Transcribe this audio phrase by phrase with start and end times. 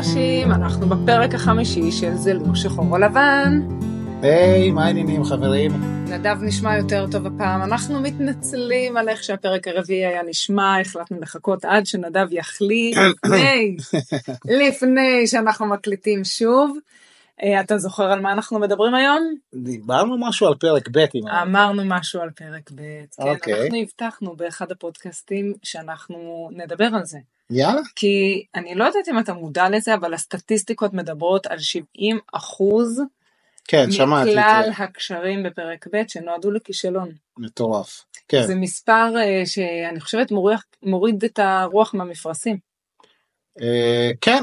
[0.00, 3.60] אנשים, אנחנו בפרק החמישי של זה לא שחור או לבן.
[4.22, 5.70] היי, מה העניינים חברים?
[6.08, 11.64] נדב נשמע יותר טוב הפעם, אנחנו מתנצלים על איך שהפרק הרביעי היה נשמע, החלטנו לחכות
[11.64, 13.76] עד שנדב יחליט לפני,
[14.68, 16.78] לפני שאנחנו מקליטים שוב.
[17.42, 19.34] אה, אתה זוכר על מה אנחנו מדברים היום?
[19.54, 21.28] דיברנו משהו על פרק ב' אם...
[21.28, 22.80] אמרנו משהו על פרק ב',
[23.16, 23.62] כן, אוקיי.
[23.62, 27.18] אנחנו הבטחנו באחד הפודקאסטים שאנחנו נדבר על זה.
[27.50, 27.80] יאללה.
[27.96, 33.02] כי אני לא יודעת אם אתה מודע לזה, אבל הסטטיסטיקות מדברות על 70 אחוז
[33.70, 34.82] כן, שמעתי מכלל זה.
[34.82, 37.12] הקשרים בפרק ב' שנועדו לכישלון.
[37.38, 38.04] מטורף.
[38.28, 38.46] כן.
[38.46, 42.56] זה מספר אה, שאני חושבת מוריד, מוריד את הרוח מהמפרשים.
[43.60, 44.42] אה, כן,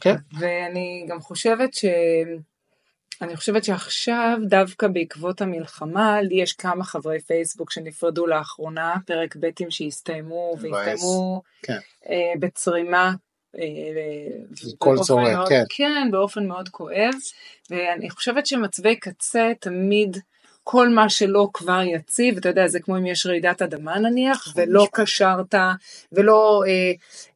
[0.00, 0.14] כן.
[0.38, 1.84] ואני גם חושבת ש...
[3.22, 9.50] אני חושבת שעכשיו דווקא בעקבות המלחמה לי יש כמה חברי פייסבוק שנפרדו לאחרונה פרק ב'
[9.68, 10.56] שהסתיימו.
[10.60, 11.78] והסתיימו כן.
[12.08, 13.12] אה, בצרימה.
[13.58, 13.62] אה,
[15.04, 15.62] צורם, מאוד- כן.
[15.68, 17.14] כן, באופן מאוד כואב,
[17.70, 20.16] ואני חושבת שמצבי קצה תמיד
[20.68, 24.86] כל מה שלא כבר יציב, אתה יודע, זה כמו אם יש רעידת אדמה נניח, ולא
[24.92, 25.54] קשרת,
[26.12, 26.92] ולא אה,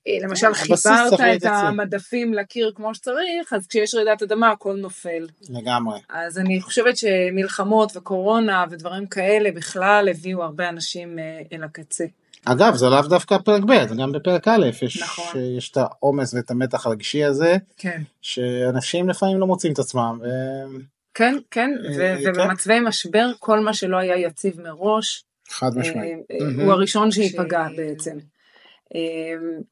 [0.06, 1.44] אה, למשל חיברת את.
[1.44, 5.26] המדפים לקיר כמו שצריך, אז כשיש רעידת אדמה הכל נופל.
[5.50, 6.00] לגמרי.
[6.08, 12.04] אז אני חושבת שמלחמות וקורונה ודברים כאלה בכלל הביאו הרבה אנשים אה, אל הקצה.
[12.44, 15.40] אגב, זה לאו דווקא פרק ב', גם בפרק א', יש, נכון.
[15.56, 18.02] יש את העומס ואת המתח הרגשי הזה, כן.
[18.22, 20.18] שאנשים לפעמים לא מוצאים את עצמם.
[20.22, 20.26] ו...
[21.14, 22.30] כן, כן, אה, ו- כן.
[22.30, 26.18] ובמצבי משבר כל מה שלא היה יציב מראש, חד משמעית.
[26.30, 26.64] אה, אה.
[26.64, 28.18] הוא הראשון שייפגע בעצם.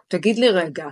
[0.09, 0.87] תגיד לי רגע,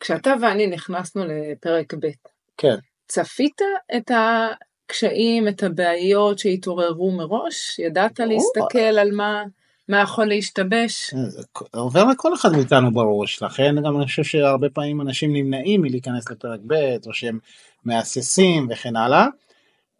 [0.00, 2.08] כשאתה ואני נכנסנו לפרק ב',
[2.56, 2.74] כן.
[3.08, 3.60] צפית
[3.96, 7.78] את הקשיים, את הבעיות שהתעוררו מראש?
[7.78, 9.42] ידעת להסתכל על מה,
[9.88, 11.14] מה יכול להשתבש?
[11.14, 16.30] זה עובר לכל אחד מאיתנו בראש, לכן גם אני חושב שהרבה פעמים אנשים נמנעים מלהיכנס
[16.30, 16.74] לפרק ב',
[17.06, 17.38] או שהם
[17.84, 19.26] מהססים וכן הלאה.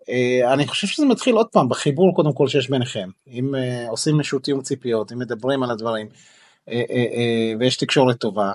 [0.09, 3.09] אה, אני חושב שזה מתחיל עוד פעם בחיבור קודם כל שיש ביניכם.
[3.26, 6.09] אם אה, עושים איזשהו תיאום ציפיות, אם מדברים על הדברים,
[6.69, 8.53] אה, אה, אה, ויש תקשורת טובה,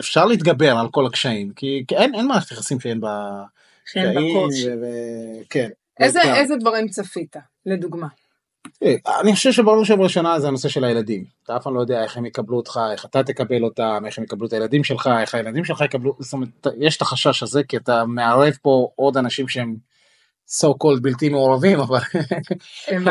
[0.00, 3.44] אפשר להתגבר על כל הקשיים, כי כי אין, אין מערכת יחסים שאין בה
[4.32, 4.68] קושי.
[4.68, 5.70] ו- כן.
[6.00, 6.20] איזה.
[6.22, 7.36] איזה דברים צפית,
[7.66, 8.06] לדוגמה?
[8.82, 11.24] אה, אני חושב שברור שבראשונה זה הנושא של הילדים.
[11.44, 14.24] אתה אף פעם לא יודע איך הם יקבלו אותך, איך אתה תקבל אותם, איך הם
[14.24, 17.76] יקבלו את הילדים שלך, איך הילדים שלך יקבלו, זאת אומרת, יש את החשש הזה כי
[17.76, 19.76] אתה מערב פה עוד אנשים שהם
[20.48, 22.00] so called בלתי מעורבים, אבל,
[22.90, 23.08] עם,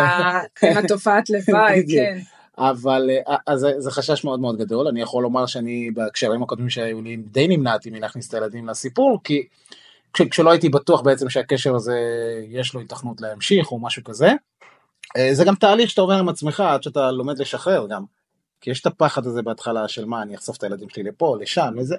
[0.78, 1.84] התופעת לוואי.
[1.92, 2.20] כן.
[2.58, 4.88] אבל אה, אז זה, חשש מאוד מאוד גדול.
[4.88, 9.44] אני יכול לומר שאני בהקשרים הקודמים שהיו לי די נמנעתי מלהכניס את הילדים לסיפור, כי
[10.14, 12.00] כש, כשלא הייתי בטוח בעצם שהקשר הזה
[12.50, 14.30] יש לו התכנות להמשיך או משהו כזה.
[15.18, 18.04] אה, זה גם תהליך שאתה עובר עם עצמך עד שאתה לומד לשחרר גם.
[18.62, 21.74] כי יש את הפחד הזה בהתחלה של מה אני אחשוף את הילדים שלי לפה לשם
[21.76, 21.96] לזה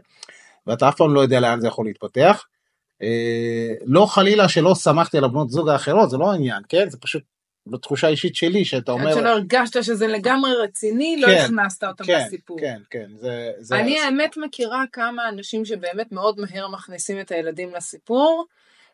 [0.66, 2.47] ואתה אף פעם לא יודע לאן זה יכול להתפתח.
[3.03, 7.22] אה, לא חלילה שלא שמחתי על הבנות זוג האחרות זה לא העניין כן זה פשוט
[7.66, 12.04] בתחושה אישית שלי שאתה אומר עד שלא הרגשת שזה לגמרי רציני, לא כן, הכנסת אותם
[12.04, 12.60] כן לסיפור.
[12.60, 17.75] כן כן זה זה אני האמת מכירה כמה אנשים שבאמת מאוד מהר מכניסים את הילדים
[17.75, 18.47] לסיפור,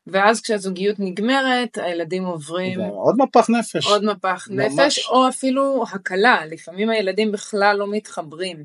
[0.07, 4.73] ואז כשהזוגיות נגמרת, הילדים עוברים עוד מפח נפש עוד מפח ממש.
[4.73, 8.65] נפש, או אפילו הקלה, לפעמים הילדים בכלל לא מתחברים.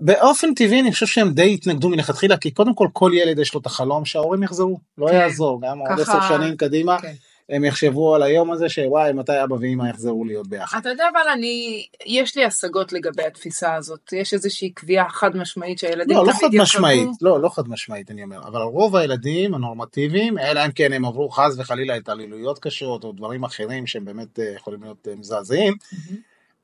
[0.00, 3.60] באופן טבעי אני חושב שהם די התנגדו מלכתחילה כי קודם כל כל ילד יש לו
[3.60, 5.14] את החלום שההורים יחזרו לא כן.
[5.14, 7.12] יעזור גם עוד עשר שנים קדימה כן.
[7.48, 10.78] הם יחשבו על היום הזה שוואי מתי אבא ואמא יחזרו להיות ביחד.
[10.78, 14.12] אתה יודע, אבל אני, יש לי השגות לגבי התפיסה הזאת.
[14.12, 16.62] יש איזושהי קביעה חד משמעית שהילדים לא, לא תמיד חד יחזרו.
[16.62, 21.04] משמעית, לא, לא חד משמעית אני אומר, אבל רוב הילדים הנורמטיביים, אלא אם כן הם
[21.04, 25.74] עברו חס וחלילה התעללויות קשות או דברים אחרים שהם באמת אה, יכולים להיות אה, מזעזעים.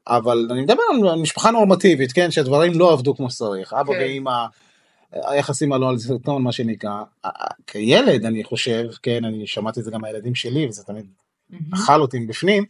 [0.06, 0.82] אבל אני מדבר
[1.12, 3.98] על משפחה נורמטיבית, כן, שהדברים לא עבדו כמו שצריך, אבא כן.
[4.00, 4.46] ואמא,
[5.12, 7.02] היחסים עלו על סרטון מה שנקרא,
[7.66, 11.06] כילד אני חושב, כן, אני שמעתי את זה גם מהילדים שלי וזה תמיד
[11.50, 11.74] מהמם.
[11.74, 12.64] אכל אותי מבפנים,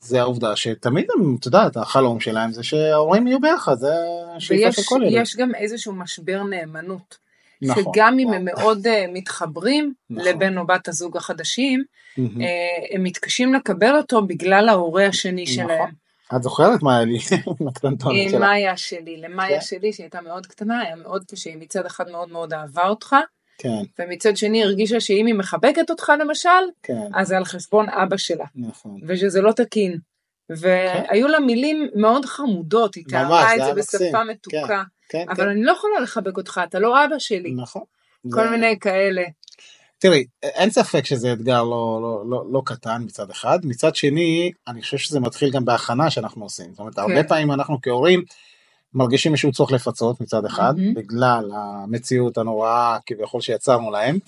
[0.00, 3.92] זה העובדה שתמיד הם, את יודעת, החלום שלהם זה שההורים יהיו ביחד, זה
[4.36, 5.22] השאיפה של כל ילד.
[5.22, 7.28] יש גם איזשהו משבר נאמנות.
[7.62, 7.82] נכון.
[7.82, 8.32] שגם אם.
[8.32, 10.28] הם מאוד אה, מתחברים נכון.
[10.28, 11.84] לבן או בת הזוג החדשים.
[12.18, 12.24] אה,
[12.94, 15.54] הם מתקשים לקבל אותו בגלל ההורה השני נכון.
[15.54, 16.07] שלהם.
[16.36, 17.18] את זוכרת מה היה לי
[17.60, 18.38] עם הקטנטונת שלה?
[18.38, 19.66] מאיה שלי, למאיה כן.
[19.66, 23.16] שלי שהייתה מאוד קטנה, היה מאוד קשה, היא מצד אחד מאוד מאוד אהבה אותך,
[23.58, 26.48] כן, ומצד שני הרגישה שאם היא מחבקת אותך למשל,
[26.82, 29.00] כן, אז זה על חשבון אבא שלה, נכון.
[29.06, 29.98] ושזה לא תקין.
[30.50, 34.24] והיו לה מילים מאוד חמודות, היא תיארה את זה בשפה.
[34.24, 37.82] מתוקה, כן, אבל כן, אני לא יכולה לחבק אותך, אתה לא אבא שלי, נכון.
[38.30, 39.22] כל זה- מיני כאלה.
[39.98, 44.82] תראי, אין ספק שזה אתגר לא, לא, לא, לא קטן מצד אחד, מצד שני, אני
[44.82, 46.70] חושב שזה מתחיל גם בהכנה שאנחנו עושים.
[46.70, 47.28] זאת אומרת, הרבה כן.
[47.28, 48.22] פעמים אנחנו כהורים
[48.94, 50.94] מרגישים איזשהו צורך לפצות מצד אחד, מהמם.
[50.94, 54.18] בגלל המציאות הנוראה כביכול שיצרנו להם.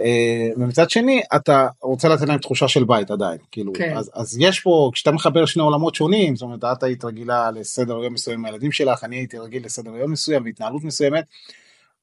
[0.00, 3.96] אה, ומצד שני אתה רוצה לתת להם תחושה של בית עדיין כאילו כן.
[3.96, 7.92] אז, אז יש פה כשאתה מחבר שני עולמות שונים זאת אומרת את היית רגילה לסדר
[8.04, 11.24] יום מסוים עם הילדים שלך אני הייתי רגיל לסדר יום מסוים והתנהלות מסוימת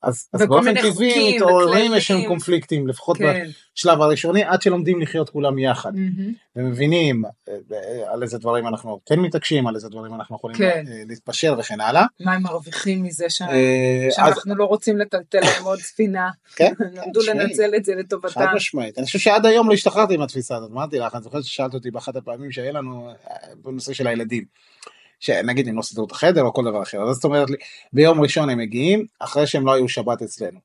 [0.04, 1.94] אז, אז באופן טבעי מתעוררים וכללים.
[1.94, 3.48] איזשהם קונפליקטים לפחות כן.
[3.76, 6.34] בשלב הראשוני עד שלומדים לחיות כולם יחד מהמם.
[6.56, 10.84] ומבינים אה, אה, על איזה דברים אנחנו כן מתעקשים על איזה דברים אנחנו יכולים כן.
[10.88, 12.06] אה, להתפשר וכן הלאה.
[12.20, 13.48] מה הם מרוויחים מזה ש- אה,
[14.08, 16.30] אז שאנחנו לא רוצים לטלטל להם עוד ספינה?
[16.56, 16.74] כן,
[17.06, 17.38] למדו תשמעי.
[17.38, 18.46] לנצל את זה חד לטובתם.
[18.56, 18.98] משמעית.
[18.98, 20.72] אני חושב שעד היום לא השתחררתי עם התפיסה הזאת.
[20.72, 23.10] אמרתי לך, אני זוכר ששאלת אותי באחת הפעמים שהיה לנו
[23.64, 24.44] בנושא של הילדים.
[25.20, 27.02] שנגיד הם לא סידרו את החדר או כל דבר אחר.
[27.04, 27.56] אז את אומרת לי,
[27.94, 30.60] ביום ראשון הם מגיעים, אחרי שהם לא היו שבת אצלנו.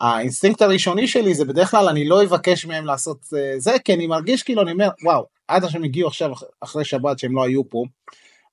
[0.00, 4.06] האינסטינקט הראשוני שלי זה בדרך כלל אני לא אבקש מהם לעשות אה, זה, כי אני
[4.06, 7.70] מרגיש כאילו אני אומר, וואו, עד שהם הגיעו עכשיו אח- אחרי שבת שהם לא היו
[7.70, 7.84] פה,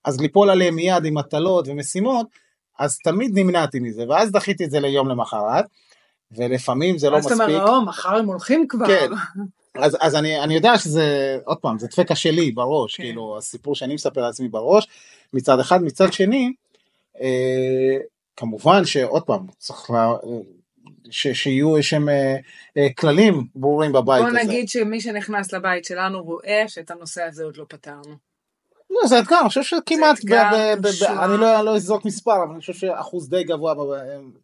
[0.06, 2.28] אז ליפול עליהם מיד עם מטלות ומשימות,
[2.80, 5.66] אז תמיד נמנעתי מזה, ואז דחיתי את זה ליום למחרת,
[6.32, 7.50] ולפעמים זה לא אז אתה מספיק.
[7.50, 8.88] אומר, או, מחר הם הולכים כבר.
[8.88, 9.10] כן.
[9.76, 13.04] אז, אז אני, אני יודע שזה, עוד פעם, זה דפקה שלי בראש, כן.
[13.04, 14.88] כאילו, הסיפור שאני מספר לעצמי בראש,
[15.34, 16.54] מצד אחד, מצד שני,
[17.22, 17.98] אה,
[18.38, 20.14] כמובן שעוד פעם, צריך לה,
[21.10, 22.36] ש, שיהיו איזשהם אה,
[22.78, 24.44] אה, כללים ברורים בבית בוא הזה.
[24.44, 28.31] נגיד שמי שנכנס לבית שלנו רואה שאת הנושא הזה עוד לא פתרנו.
[28.92, 30.20] לא, זה אתגר, אני חושב שכמעט,
[30.84, 31.10] קשוח.
[31.10, 33.74] אני לא לא אזרוק מספר, אבל אני חושב שאחוז די גבוה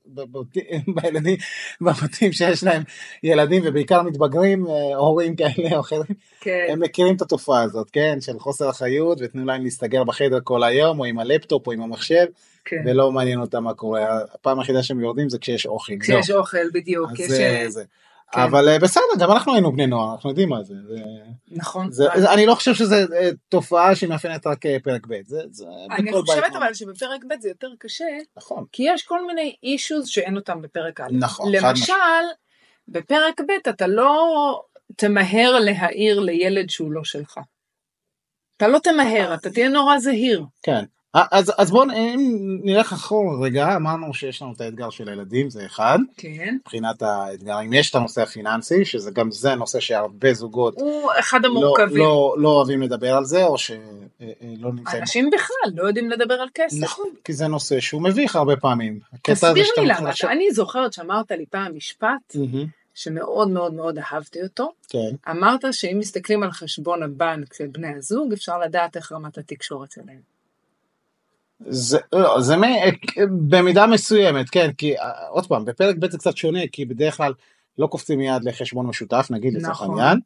[0.95, 1.37] בילדים,
[1.81, 2.83] בבתים שיש להם
[3.23, 6.03] ילדים ובעיקר מתבגרים, אה, הורים כאלה או אחרים,
[6.41, 6.65] כן.
[6.69, 10.99] הם מכירים את התופעה הזאת, כן, של חוסר אחריות ותנו להם להסתגר בחדר כל היום
[10.99, 12.25] או עם הלפטופ או עם המחשב
[12.65, 12.83] כן.
[12.85, 15.93] ולא מעניין אותם מה קורה, הפעם היחידה שהם יורדים זה כשיש אוכל.
[15.99, 17.11] כשיש אוכל בדיוק.
[18.31, 18.41] כן.
[18.41, 20.73] אבל אה, בסדר, גם אנחנו היינו בני נוער, אנחנו יודעים מה זה.
[21.51, 21.91] נכון.
[21.91, 25.65] זה זה- אני לא חושב שזו אה, תופעה שמאפיינת רק אה, פרק ב', זה, זה
[25.97, 26.11] אני.
[26.11, 28.05] חושבת אבל שבפרק ב' זה יותר קשה,
[28.37, 28.65] נכון.
[28.71, 31.07] כי יש כל מיני אישוז שאין אותם בפרק א'.
[31.11, 31.93] נכון, למשל,
[32.87, 34.61] בפרק ב' אתה לא
[34.95, 37.39] תמהר להעיר לילד שהוא לא שלך.
[38.57, 40.43] אתה לא תמהר, אתה תהיה נורא זהיר.
[40.63, 40.83] כן.
[41.17, 45.49] אה, אז, אז בואו אם נלך אחורה רגע, אמרנו שיש לנו את האתגר של הילדים,
[45.49, 46.57] זה אחד, כן.
[46.61, 51.47] מבחינת האתגרים, יש את הנושא הפיננסי, שזה גם זה נושא שהרבה זוגות הוא אחד לא,
[51.49, 51.97] המורכבים.
[51.97, 53.77] לא, לא אוהבים לדבר על זה, או שלא
[54.73, 55.01] נמצאים.
[55.01, 56.77] אנשים בכלל לא יודעים לדבר על כסף.
[56.81, 58.99] נכון, כי זה נושא שהוא מביך הרבה פעמים.
[59.21, 60.09] תסביר לי למה.
[60.09, 64.71] לחשוב- אני זוכרת שאמרת לי פעם משפט מהמם, שמאוד מאוד מאוד אהבתי אותו.
[64.89, 65.31] כן.
[65.31, 70.36] אמרת שאם מסתכלים על חשבון הבנק של בני הזוג, אפשר לדעת איך רמת התקשורת שלהם.
[71.59, 72.61] זה, לא, זה מ,
[73.49, 77.33] במידה מסוימת, כן, כי אה, עוד פעם, בפרק ב' זה קצת שונה, כי בדרך כלל
[77.77, 79.99] לא קופצים מיד לחשבון משותף, נגיד לצורך נכון.
[79.99, 80.19] העניין,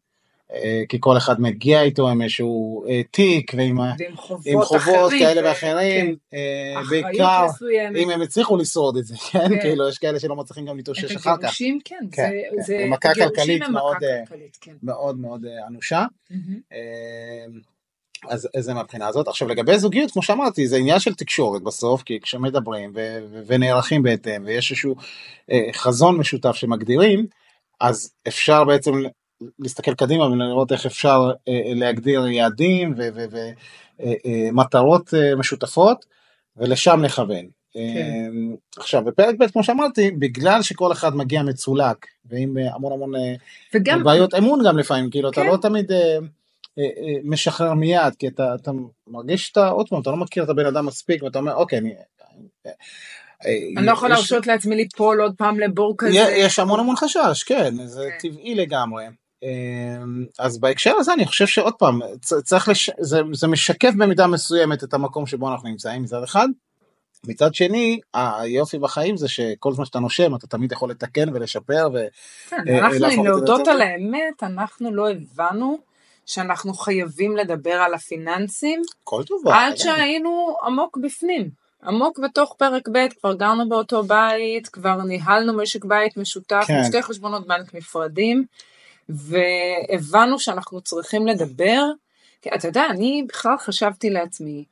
[0.53, 5.07] אה, כי כל אחד מגיע איתו עם איזשהו אה, תיק ועם ועם חובות, עם חובות
[5.07, 6.37] אחרים, כאלה ואחרים, כן.
[6.79, 7.97] אחריות בעיקר מסוימת.
[7.97, 9.61] אם הם הצליחו לשרוד את זה, כן, כן.
[9.61, 12.61] כאילו יש כאלה שלא מצליחים גם להתאושש את אחר כך, הגירושים, כן, כן, זה, כן.
[12.61, 13.97] זה, מכה גירושים כלכלית מאוד,
[14.27, 14.73] כלכלית, כן.
[14.83, 16.05] מאוד מאוד אנושה.
[16.29, 17.61] מהמם.
[18.29, 19.27] אה, אז אז זה מהבחינה הזאת.
[19.27, 24.03] עכשיו לגבי זוגיות, כמו שאמרתי, זה עניין של תקשורת בסוף, כי כשמדברים ו- ו- ונערכים
[24.03, 24.95] בהתאם, ויש איזשהו
[25.51, 27.25] אה, חזון משותף שמגדירים,
[27.79, 28.91] אז אפשר בעצם
[29.59, 32.95] להסתכל קדימה ולראות איך אפשר אה, להגדיר יעדים
[33.99, 36.05] ומטרות אה, משותפות,
[36.57, 37.45] ולשם לכוון.
[37.77, 38.27] אה,
[38.77, 43.33] עכשיו בפרק ב' כמו שאמרתי בגלל שכל אחד מגיע מצולק ועם אה, המון המון אה,
[43.73, 45.47] וגם, בעיות אמון גם לפעמים כאילו אתה כן.
[45.47, 46.19] לא תמיד אה, אה, אה,
[47.23, 48.71] משחרר מיד כי אתה, אתה
[49.07, 51.93] מרגיש שאתה עוד פעם אתה לא מכיר את הבן אדם מספיק ואתה אומר אוקיי אני.
[52.65, 52.71] אה,
[53.45, 56.11] אה, אני לא יכול להרשות לעצמי ליפול עוד פעם לבור כזה.
[56.13, 58.29] יש המון המון חשש כן זה כן.
[58.29, 59.05] טבעי לגמרי.
[59.43, 59.49] אה,
[60.39, 61.99] אז בהקשר הזה אני חושב שעוד פעם
[62.43, 62.89] צריך לש...
[62.99, 66.47] זה, זה משקף במידה מסוימת את המקום שבו אנחנו נמצאים מצד אחד.
[67.27, 71.97] מצד שני היופי בחיים זה שכל זמן שאתה נושם אתה תמיד יכול לתקן ולשפר ו...
[72.49, 73.81] כן, אה, אנחנו, להודות על.
[73.81, 75.77] האמת, אנחנו לא הבנו
[76.31, 79.55] שאנחנו חייבים לדבר על הפיננסים כל טובה.
[79.55, 81.49] עד שהיינו עמוק בפנים.
[81.83, 86.83] עמוק בתוך פרק ב', כבר גרנו באותו בית, כבר ניהלנו משק בית משותף, כן.
[86.83, 88.45] שתי חשבונות בנק נפרדים,
[89.09, 91.83] והבנו שאנחנו צריכים לדבר.
[92.41, 94.63] כי אתה יודע, אני בכלל חשבתי לעצמי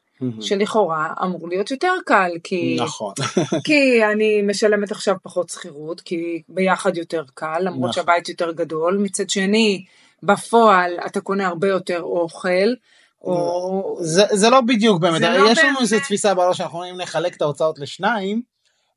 [0.41, 3.13] שלכאורה אמור להיות יותר קל, כי, נכון.
[3.65, 7.91] כי אני משלמת עכשיו פחות שכירות, כי ביחד יותר קל, למרות נכון.
[7.91, 8.97] שהבית יותר גדול.
[8.97, 9.85] מצד שני,
[10.23, 12.73] בפועל אתה קונה הרבה יותר אוכל,
[13.21, 13.97] או...
[14.01, 15.79] זה, זה לא בדיוק באמת, לא יש לנו.
[15.81, 18.41] איזו תפיסה בראש שאנחנו יכולים לחלק את ההוצאות לשניים,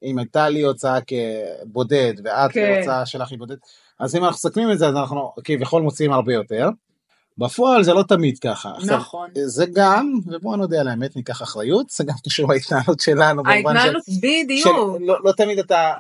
[0.03, 2.73] אם הייתה לי הוצאה כבודד ואת כן.
[2.77, 3.57] ההוצאה שלך היא בודד,
[3.99, 6.69] אז אם אנחנו מסכמים את זה אז אנחנו כביכול מוציאים הרבה יותר,
[7.39, 8.71] בפועל זה לא תמיד ככה.
[8.77, 9.31] עכשיו, נכון.
[9.45, 13.43] זה גם, ובואו נודה על האמת, ניקח אחריות, זה גם קשור להתנהלות שלנו.
[13.45, 14.97] של- ההתנהלות, של- בדיוק.
[15.01, 15.93] לא, לא תמיד אתה,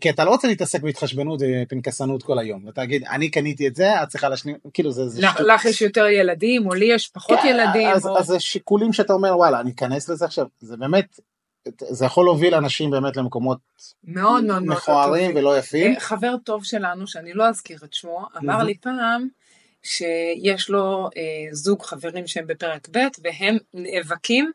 [0.00, 2.68] כי אתה לא רוצה להתעסק בהתחשבנות ופנקסנות כל היום.
[2.68, 5.08] אתה תגיד, אני קניתי את זה, את צריכה להשלים, כאילו זה...
[5.08, 5.40] זה לך-.
[5.40, 7.88] לך יש יותר ילדים, או לי יש פחות כן, ילדים.
[7.88, 11.20] אז, או- אז זה שיקולים שאתה אומר, וואלה, אני אכנס לזה עכשיו, זה באמת,
[11.88, 13.58] זה יכול להוביל אנשים באמת למקומות
[14.04, 15.36] מאוד מאוד מכוערים.
[15.36, 16.00] ולא יפים.
[16.00, 18.62] חבר טוב שלנו, שאני לא אזכיר את שמו, אמר.
[18.62, 19.28] לי פעם
[19.82, 24.50] שיש לו אה, זוג חברים שהם בפרק ב' והם נאבקים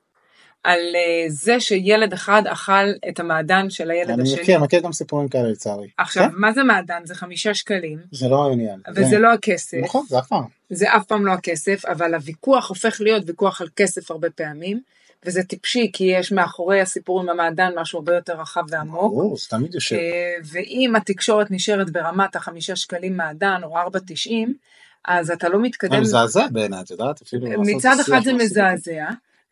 [0.66, 4.42] על אה, זה שילד אחד אכל את המעדן של הילד אני השני.
[4.42, 5.88] מכיר, מכיר גם סיפורים כאלה לצערי.
[5.98, 6.30] עכשיו, כן?
[6.34, 7.02] מה זה מעדן?
[7.06, 8.80] זה חמישה שקלים, זה לא העניין.
[8.96, 10.44] וזה לא הכסף, נכון, זה אף פעם.
[10.70, 14.80] זה אף פעם לא הכסף, אבל הוויכוח הופך להיות ויכוח על כסף הרבה פעמים,
[15.26, 19.14] וזה טיפשי, כי יש מאחורי הסיפור עם המעדן משהו הרבה יותר רחב ועמוק.
[19.14, 19.96] ברור, זה תמיד יושב.
[19.96, 24.54] אה, ואם התקשורת נשארת ברמת החמישה שקלים מעדן או ארבע תשעים,
[25.06, 25.92] אז אתה לא מתקדם.
[25.92, 28.34] זה מזעזע בעיניי, את יודעת, אפילו מצד אחד זה הזה.
[28.34, 29.06] מזעזע,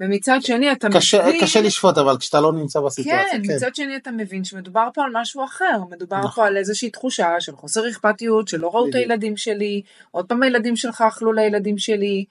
[0.04, 1.42] ומצד שני אתה קשה, מבין...
[1.42, 3.56] קשה לשפוט, אבל כשאתה לא נמצא בסיטואציה, כן, כן.
[3.56, 6.32] מצד שני אתה מבין שמדובר פה על משהו אחר, מדובר נכון.
[6.32, 8.96] פה על איזושהי תחושה של חוסר אכפתיות, שלא ראו את.
[8.96, 9.82] הילדים שלי,
[10.12, 12.26] עוד פעם הילדים שלך אכלו לילדים שלי.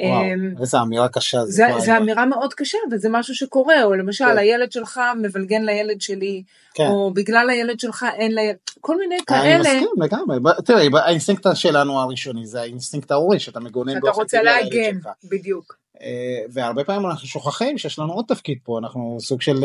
[0.00, 1.50] אמ, וואו, איזה אמירה קשה זה.
[1.52, 1.96] זה, זה.
[1.96, 4.38] אמירה מאוד קשה, וזה משהו שקורה, או למשל, כן.
[4.38, 6.42] הילד שלך מבלגן לילד שלי,
[6.74, 6.86] כן.
[6.86, 12.00] או בגלל הילד שלך אין לילד, כל מיני אני כאלה, מסכים לגמרי, תראי, האינסטינקט שלנו
[12.00, 14.98] הראשוני זה האינסטינקט ההורי, שאתה מגונן באופן רוצה להגן.
[15.24, 15.76] בדיוק.
[16.02, 19.64] אה, והרבה פעמים אנחנו שוכחים שיש לנו עוד תפקיד פה, אנחנו סוג של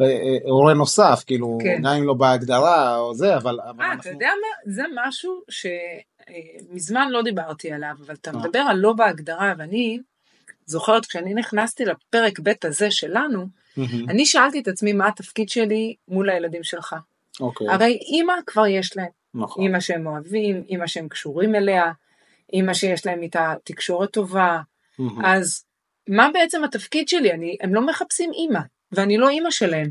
[0.00, 1.82] אה, אה, הורה נוסף, כאילו, כן.
[1.82, 4.10] גם אם לא בהגדרה או זה, אבל אה, אתה אנחנו...
[4.10, 4.72] יודע מה?
[4.72, 8.32] זה משהו שמזמן לא דיברתי עליו, אבל אתה?
[8.32, 9.98] מדבר על לא בהגדרה, ואני
[10.66, 13.46] זוכרת כשאני נכנסתי לפרק ב' הזה שלנו,
[14.08, 16.96] אני שאלתי את עצמי מה התפקיד שלי מול הילדים שלך.
[17.40, 19.62] אוקיי, הרי אימא כבר יש להם, נכון.
[19.62, 21.92] אימא שהם אוהבים, אימא שהם קשורים אליה,
[22.52, 24.60] אימא שיש להם איתה תקשורת טובה,
[24.98, 25.24] מהמם.
[25.24, 25.64] אז
[26.08, 27.32] מה בעצם התפקיד שלי?
[27.32, 28.60] אני, הם לא מחפשים אימא,
[28.92, 29.90] ואני לא אימא שלהם.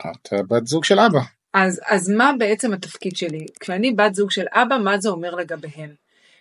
[0.00, 1.20] את בת זוג של אבא.
[1.54, 3.46] אז, אז מה בעצם התפקיד שלי?
[3.60, 5.90] כשאני בת זוג של אבא, מה זה אומר לגביהם?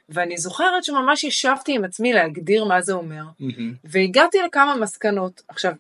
[0.10, 5.42] ואני זוכרת שממש ישבתי עם עצמי להגדיר מה זה אומר, מהמם, והגעתי לכמה מסקנות.
[5.48, 5.74] עכשיו,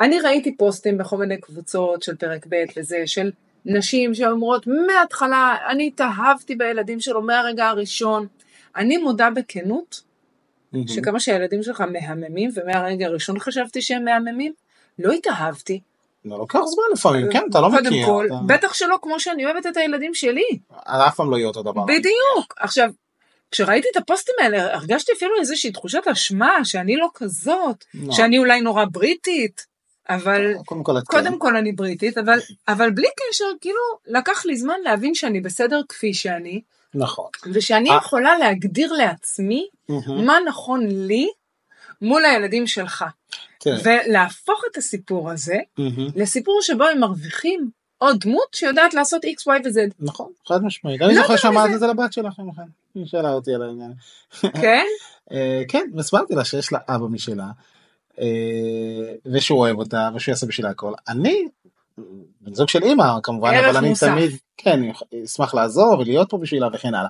[0.00, 3.30] אני ראיתי פוסטים בכל מיני קבוצות של פרק ב' וזה, של
[3.64, 8.26] נשים שאומרות מההתחלה, אני התאהבתי בילדים שלו מהרגע הראשון.
[8.76, 10.02] אני מודה בכנות,
[10.86, 14.52] שכמה שהילדים שלך מהממים, ומהרגע הראשון חשבתי שהם מהממים,
[14.98, 15.80] לא התאהבתי.
[16.24, 17.82] זה לוקח זמן לפעמים, כן, אתה לא מכיר.
[17.90, 20.42] קודם כל, אתה- בטח שלא כמו שאני אוהבת את הילדים שלי.
[20.86, 21.84] אף פעם לא יהיה אותו דבר.
[21.84, 22.54] בדיוק.
[22.56, 22.90] עכשיו,
[23.50, 28.12] כשראיתי את הפוסטים האלה, הרגשתי אפילו איזושהי תחושת אשמה, שאני לא כזאת, לא.
[28.12, 29.66] שאני אולי נורא בריטית,
[30.08, 31.18] אבל קודם כל, את כן.
[31.18, 35.80] קודם כל אני בריטית, אבל, אבל בלי קשר, כאילו, לקח לי זמן להבין שאני בסדר
[35.88, 36.60] כפי שאני,
[36.94, 37.30] נכון.
[37.52, 37.96] ושאני אה.
[37.96, 40.26] יכולה להגדיר לעצמי מהמם.
[40.26, 41.28] מה נכון לי
[42.02, 43.04] מול הילדים שלך,
[43.58, 46.08] תראה, ולהפוך את הסיפור הזה מהמם.
[46.16, 51.02] לסיפור שבו הם מרוויחים עוד דמות שיודעת לעשות x, y ו-z, נכון, חד משמעית.
[51.02, 51.74] אני לא זוכר מזה.
[51.74, 52.62] את זה לבת שלכם, לכן.
[52.94, 53.92] היא שאלה אותי על העניין.
[54.40, 54.84] כן?
[55.32, 57.46] אה, כן, והסברתי לה שיש לה אבא משלה,
[59.26, 60.92] ושהוא אוהב אותה, ושהוא יעשה בשבילה הכל.
[61.08, 61.48] אני,
[62.40, 64.06] בן זוג של אימא כמובן, אבל אני מוסף.
[64.06, 64.80] תמיד, כן,
[65.24, 67.08] אשמח לעזור ולהיות פה בשבילה וכן הלאה.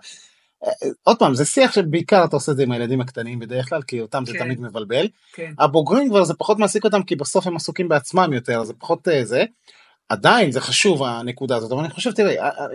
[0.65, 3.69] אה, אה, עוד פעם, זה שיח שבעיקר אתה עושה את זה עם הילדים הקטנים בדרך
[3.69, 4.39] כלל, כי אותם זה כן.
[4.39, 5.09] תמיד מבלבל.
[5.33, 5.53] כן.
[5.59, 9.25] הבוגרים כבר זה פחות מעסיק אותם, כי בסוף הם עסוקים בעצמם יותר, זה פחות אה,
[9.25, 9.45] זה.
[10.09, 12.67] עדיין זה חשוב הנקודה הזאת, אבל אני חושב, תראי, אה, אה,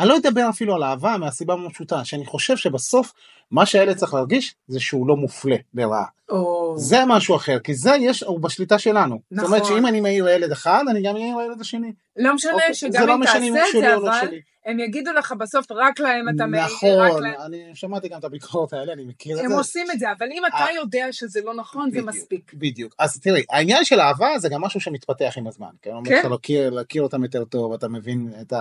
[0.00, 3.12] אני לא אדבר אפילו על אהבה מהסיבה המאוד פשוטה, שאני חושב שבסוף
[3.50, 6.04] מה שהילד צריך להרגיש זה שהוא לא מופלה לרעה.
[6.28, 6.74] או...
[6.76, 9.20] זה משהו אחר, כי זה יש, הוא בשליטה שלנו.
[9.30, 9.76] זאת אומרת נכון.
[9.76, 11.92] שאם אני מעיר לילד אחד, אני גם מעיר לילד השני.
[12.16, 14.40] לא משנה אוקיי, שגם לא אם הוא תעשה את זה, או לא אבל שלי.
[14.66, 17.34] הם יגידו לך בסוף רק להם אתה מעיר, רק נכון, להם.
[17.46, 19.56] אני שמעתי גם את הביקורות האלה, אני מכיר את הם זה.
[19.56, 22.52] עושים את זה, אבל אם אתה אה, יודע שזה לא נכון, זה בדיוק, מספיק.
[22.54, 22.94] בדיוק.
[22.98, 25.68] אז תראי, העניין של אהבה זה גם משהו שמתפתח עם הזמן.
[25.82, 25.90] כן?
[26.04, 26.20] כן.
[26.20, 28.52] אתה להכיר, להכיר אותם יותר טוב, אתה מבין את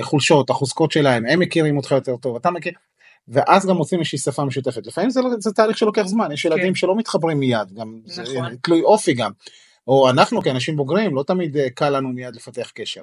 [0.00, 2.72] החולשות, החוזקות שלהם, הם מכירים אותך יותר טוב, אתה מכיר,
[3.28, 4.86] ואז גם מוצאים איזושהי שפה משותפת.
[4.86, 6.74] לפעמים זה, לא- זה תהליך שלוקח זמן, יש ילדים כן.
[6.74, 8.56] שלא מתחברים מיד, גם זה נכון.
[8.62, 9.30] תלוי אופי גם.
[9.88, 13.02] או אנחנו כאנשים בוגרים, לא תמיד אה, קל לנו מיד לפתח קשר.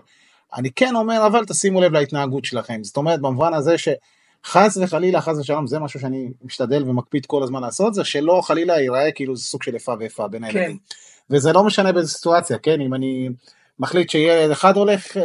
[0.56, 2.84] אני כן אומר, אבל תשימו לב להתנהגות שלכם.
[2.84, 7.62] זאת אומרת, במובן הזה שחס וחלילה, חס ושלום, זה משהו שאני משתדל ומקפיד כל הזמן
[7.62, 10.58] לעשות, זה שלא חלילה ייראה כאילו זה סוג של איפה ואיפה בין כן.
[10.58, 10.78] הילדים.
[11.30, 12.82] וזה לא משנה באיזה סיטואציה, כן?
[12.82, 13.30] אם אני
[13.80, 15.24] מחליט שילד אחד הולך, אה,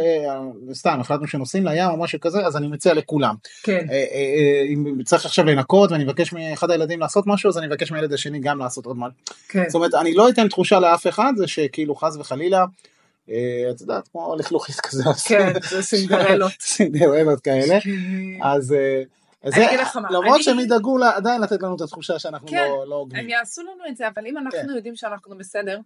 [0.73, 3.35] סתם, החלטנו שנוסעים לים או משהו כזה, אז אני מציע לכולם.
[3.63, 7.57] כן, אה, אה, אה, אם צריך עכשיו לנקות ואני מבקש מאחד הילדים לעשות משהו, אז
[7.57, 9.17] אני מבקש מהילד השני גם לעשות עוד משהו.
[9.49, 9.63] כן.
[9.67, 12.65] זאת אומרת, אני לא אתן תחושה לאף אחד, זה שכאילו חס וחלילה, אה,
[13.25, 16.51] את יודעת, כמו לכלוכית כזה, כן, זה סינדרלות.
[16.75, 17.79] סינדרלות כאלה.
[17.81, 17.89] כן.
[18.43, 19.03] אז, אה,
[19.45, 22.67] זה, אגיד לך מה, למרות אני- שהם ידאגו עדיין לתת לנו את התחושה שאנחנו כן,
[22.69, 23.23] לא לא הוגנים.
[23.23, 24.75] הם יעשו לנו את זה, אבל אם אנחנו כן.
[24.75, 25.79] יודעים שאנחנו בסדר,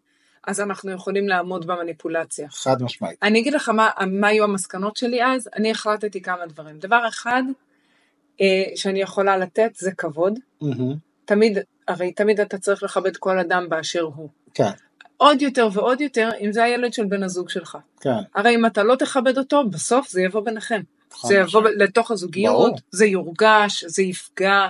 [0.48, 2.48] אז אנחנו יכולים לעמוד במניפולציה.
[2.50, 3.20] חד משמעית.
[3.24, 6.80] אני אגיד לך מה, מה היו המסקנות שלי אז, אני החלטתי כמה דברים.
[6.80, 7.44] דבר אחד
[8.42, 10.40] אה, שאני יכולה לתת זה כבוד.
[11.26, 14.30] תמיד, הרי תמיד אתה צריך לכבד כל אדם באשר הוא.
[14.54, 14.70] כן,
[15.18, 17.78] עוד יותר ועוד יותר אם זה הילד של בן הזוג שלך.
[18.02, 18.10] כן.
[18.36, 20.82] הרי אם אתה לא תכבד אותו, בסוף זה יבוא ביניכם.
[21.24, 21.62] זה יבוא.
[21.62, 22.78] לתוך הזוגיות, ברור.
[22.92, 24.68] זה יורגש, זה יפגע.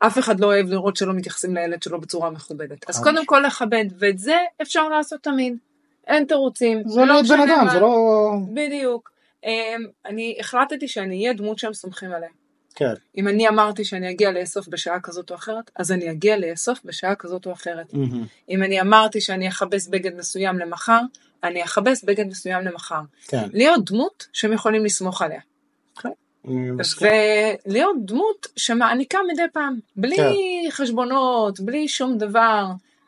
[0.00, 2.90] אף אחד לא אוהב לראות שלא מתייחסים לילד שלו בצורה מכובדת.
[2.90, 3.26] אז קודם.
[3.26, 5.56] כל לכבד, ואת זה אפשר לעשות תמיד.
[6.06, 6.82] אין תירוצים.
[6.88, 7.66] זה לא בן אדם.
[7.72, 8.30] זה לא...
[8.54, 9.10] בדיוק.
[9.44, 12.28] אמ, אני החלטתי שאני אהיה דמות שהם סומכים עליה.
[12.76, 12.94] כן.
[13.18, 17.14] אם אני אמרתי שאני אגיע לאסוף בשעה כזאת או אחרת, אז אני אגיע לאסוף בשעה
[17.14, 17.94] כזאת או אחרת.
[17.94, 18.24] מהמם.
[18.50, 21.00] אם אני אמרתי שאני אכבס בגד מסוים למחר,
[21.44, 23.00] אני אכבס בגד מסוים למחר.
[23.28, 23.48] כן.
[23.52, 25.40] להיות דמות שהם יכולים לסמוך עליה.
[26.46, 27.08] מסכים.
[27.66, 32.66] ולהיות דמות שמעניקה מדי פעם, בלי חשבונות, בלי שום דבר.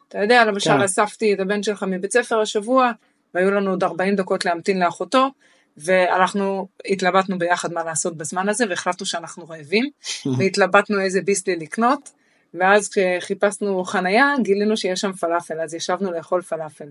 [0.09, 0.81] אתה יודע, למשל כן.
[0.81, 2.91] אספתי את הבן שלך מבית ספר השבוע,
[3.35, 5.29] והיו לנו עוד 40 דקות להמתין לאחותו,
[5.79, 9.91] ואנחנו התלבטנו ביחד מה לעשות בזמן הזה, והחלטנו שאנחנו רעבים,
[10.39, 12.11] והתלבטנו איזה ביסלי לקנות,
[12.55, 16.89] ואז כשחיפשנו חנייה, גילינו שיש שם פלאפל, אז ישבנו לאכול פלאפל.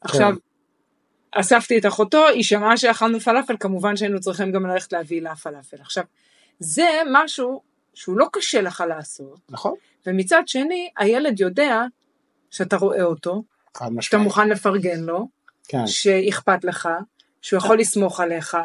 [0.00, 0.34] עכשיו,
[1.32, 5.76] אספתי את אחותו, היא שמעה שאכלנו פלאפל, כמובן שהיינו צריכים גם ללכת להביא לה פלאפל.
[5.80, 6.04] עכשיו,
[6.58, 7.62] זה משהו
[7.94, 9.74] שהוא לא קשה לך לעשות, נכון?
[10.06, 11.82] ומצד שני, הילד יודע
[12.50, 13.42] שאתה רואה אותו,
[14.18, 14.22] שאתה.
[14.22, 15.28] מוכן לפרגן לו,
[15.68, 15.86] כן.
[15.86, 16.88] שאכפת לך,
[17.44, 18.56] שהוא יכול לסמוך עליך,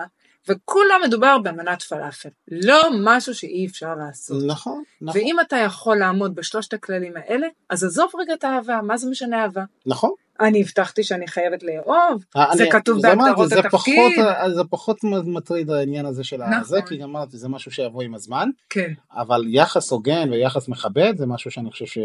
[0.48, 2.29] וכולה מדובר במנת פלאפל.
[2.51, 4.43] לא משהו שאי אפשר לעשות.
[4.48, 5.21] נכון, נכון.
[5.21, 9.43] ואם אתה יכול לעמוד בשלושת הכללים האלה, אז עזוב רגע את האהבה, מה זה משנה
[9.43, 9.63] אהבה?
[9.86, 10.12] נכון.
[10.39, 13.71] אני הבטחתי שאני חייבת לאהוב, אה, זה כתוב זה בהגדרות זה התפקיד.
[14.15, 16.53] פחות- אה, זה פחות מטריד העניין הזה של נכון.
[16.53, 21.25] הזה, כי אמרתי, זה משהו שיבוא עם הזמן, כן, אבל יחס הוגן ויחס מכבד זה
[21.25, 22.01] משהו שאני חושב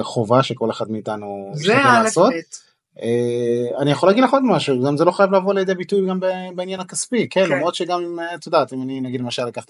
[0.00, 2.30] שחובה שכל אחד מאיתנו זה א' לעשות.
[2.30, 2.34] ב'.
[2.34, 2.40] אה,
[3.78, 6.20] אני יכול להגיד לך עוד משהו, גם זה לא חייב לבוא לידי ביטוי גם
[6.54, 7.56] בעניין הכספי, כן, כן.
[7.56, 9.64] למרות שגם אם, אה, את יודעת, אם אני נגיד למשל אקח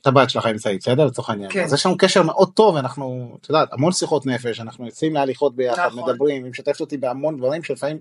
[0.00, 1.06] את הבת שלך האמצעית, בסדר?
[1.06, 1.50] לצורך העניין.
[1.50, 1.64] כן.
[1.64, 5.56] אז יש לנו קשר מאוד טוב, אנחנו, את יודעת, המון שיחות נפש, אנחנו יוצאים להליכות
[5.56, 6.10] ביחד, נכון.
[6.10, 7.98] מדברים, היא משתפת אותי בהמון דברים שלפעמים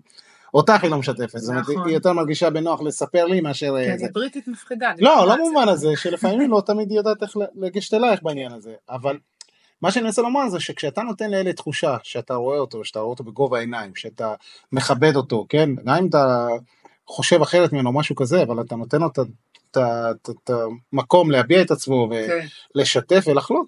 [0.53, 1.87] אותך היא לא משתפת, זאת אומרת, נכון.
[1.87, 4.07] היא יותר מרגישה בנוח לספר לי מאשר אה, כן, זה.
[4.13, 4.91] בריטית מפחידה.
[4.99, 5.35] לא, לא.
[5.35, 9.17] במובן הזה, שלפעמים לא תמיד היא יודעת איך לגשת אלייך בעניין הזה, אבל
[9.83, 13.23] מה שאני מנסה לומר זה שכשאתה נותן לילד תחושה שאתה רואה אותו, שאתה רואה אותו
[13.23, 14.33] בגובה העיניים, שאתה
[14.71, 16.47] מכבד אותו, כן, גם אם אתה
[17.07, 19.07] חושב אחרת ממנו משהו כזה, אבל אתה נותן לו
[19.71, 20.49] את
[20.93, 22.09] המקום להביע את עצמו.
[22.75, 23.67] ולשתף ולחלוק,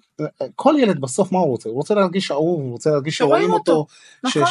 [0.54, 1.68] כל ילד בסוף מה הוא רוצה?
[1.68, 3.86] הוא רוצה להרגיש אהוב, הוא רוצה להרגיש שרואים אותו,
[4.24, 4.42] נכון.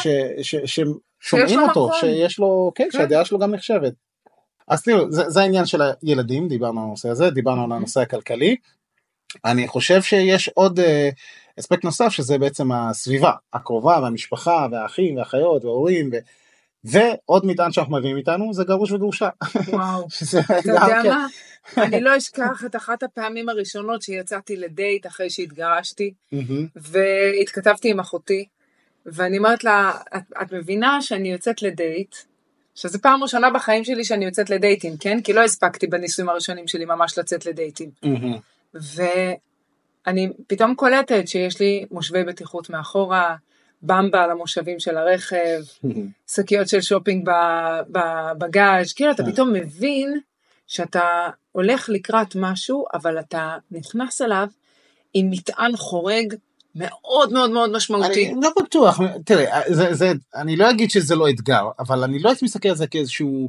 [0.42, 2.00] ששומעים אותו, מקום.
[2.00, 2.98] שיש לו, כן, כן.
[2.98, 3.92] שהדעה שלו גם נחשבת.
[4.68, 8.56] אז תראו, זה, זה העניין של הילדים, דיברנו על הנושא הזה, דיברנו על הנושא הכלכלי.
[9.44, 11.08] אני חושב שיש עוד אה,
[11.60, 16.16] אספקט נוסף שזה בעצם הסביבה הקרובה והמשפחה והאחים והאחיות וההורים ו...
[16.84, 19.28] ועוד מטען שאנחנו מביאים איתנו זה גרוש וגרושה.
[19.68, 20.06] וואו.
[20.60, 21.26] אתה יודע כן- מה?
[21.76, 26.12] אני לא אשכח את אחת הפעמים הראשונות שיצאתי לדייט אחרי שהתגרשתי,
[26.76, 28.46] והתכתבתי עם אחותי,
[29.06, 32.14] ואני אומרת לה, את, את מבינה שאני יוצאת לדייט,
[32.74, 35.20] שזו פעם ראשונה בחיים שלי שאני יוצאת לדייטים, כן?
[35.20, 37.90] כי לא הספקתי בנישואים הראשונים שלי ממש לצאת לדייטים.
[38.02, 38.36] מהמם,
[40.06, 43.36] ואני פתאום קולטת שיש לי מושבי בטיחות מאחורה,
[43.82, 45.60] במבה על המושבים של הרכב.
[46.34, 47.28] שקיות של שופינג
[47.90, 49.32] בבגאז', כאילו אתה כן.
[49.32, 50.20] פתאום מבין
[50.66, 54.46] שאתה הולך לקראת משהו, אבל אתה נכנס אליו
[55.14, 56.34] עם מטען חורג
[56.74, 58.28] מאוד מאוד מאוד משמעותי.
[58.28, 62.28] אני לא בטוח, תראה, זה, זה, אני לא אגיד שזה לא אתגר, אבל אני לא
[62.28, 63.48] הייתי מסתכל על זה כאיזשהו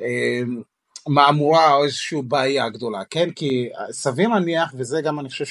[0.00, 0.40] אה,
[1.08, 3.30] מהמורה או איזושהי בעיה גדולה, כן?
[3.30, 5.44] כי סביר להניח, וזה גם אני חושב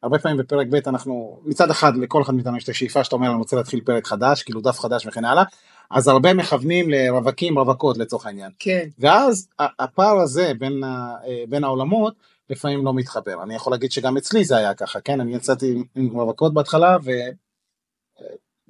[0.00, 3.28] שהרבה פעמים בפרק ב' אנחנו, מצד אחד לכל אחד מאיתנו יש את השאיפה שאתה אומר
[3.30, 5.44] אני רוצה להתחיל פרק חדש, כאילו דף חדש וכן הלאה,
[5.90, 8.50] אז הרבה מכוונים לרווקים, רווקות לצורך העניין.
[8.58, 12.14] כן, ואז ה- הפער הזה בין, ה- אה, בין העולמות
[12.50, 13.42] לפעמים לא מתחבר.
[13.42, 15.20] אני יכול להגיד שגם אצלי זה היה ככה, כן?
[15.20, 16.96] אני יצאתי עם- רווקות בהתחלה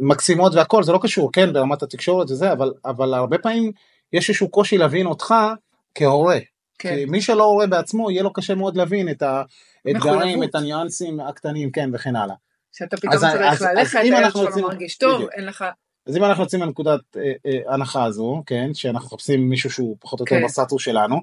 [0.00, 1.52] ומקסימות והכל, זה לא קשור, כן?
[1.52, 3.72] ברמת התקשורת וזה, אבל, אבל הרבה פעמים
[4.12, 5.34] יש איזשהו קושי להבין אותך
[5.94, 6.38] כהורה.
[6.78, 6.96] כן.
[6.96, 9.22] כי מי שלא הורה בעצמו, יהיה לו קשה מאוד להבין את
[9.96, 10.51] מחויבות.
[10.51, 12.35] את הניואנסים הקטנים, כן, וכן הלאה.
[12.72, 15.22] שאתה פתאום אז- צריך אז- ללכת, הילד אנחנו שלך רוצים- לא מרגיש טוב.
[15.33, 15.64] אין לך...
[16.07, 20.20] אז אם אנחנו יוצאים מנקודת אה, אה, הנחה הזו, כן, שאנחנו מחפשים מישהו שהוא פחות
[20.20, 20.44] או יותר כן.
[20.44, 21.20] בסטטוס שלנו,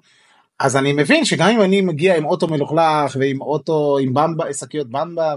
[0.59, 4.89] אז אני מבין שגם אם אני מגיע עם אוטו מלוכלך ועם אוטו עם במבה, שקיות
[4.89, 5.33] במבה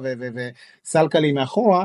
[0.84, 1.84] וסלקל מאחורה,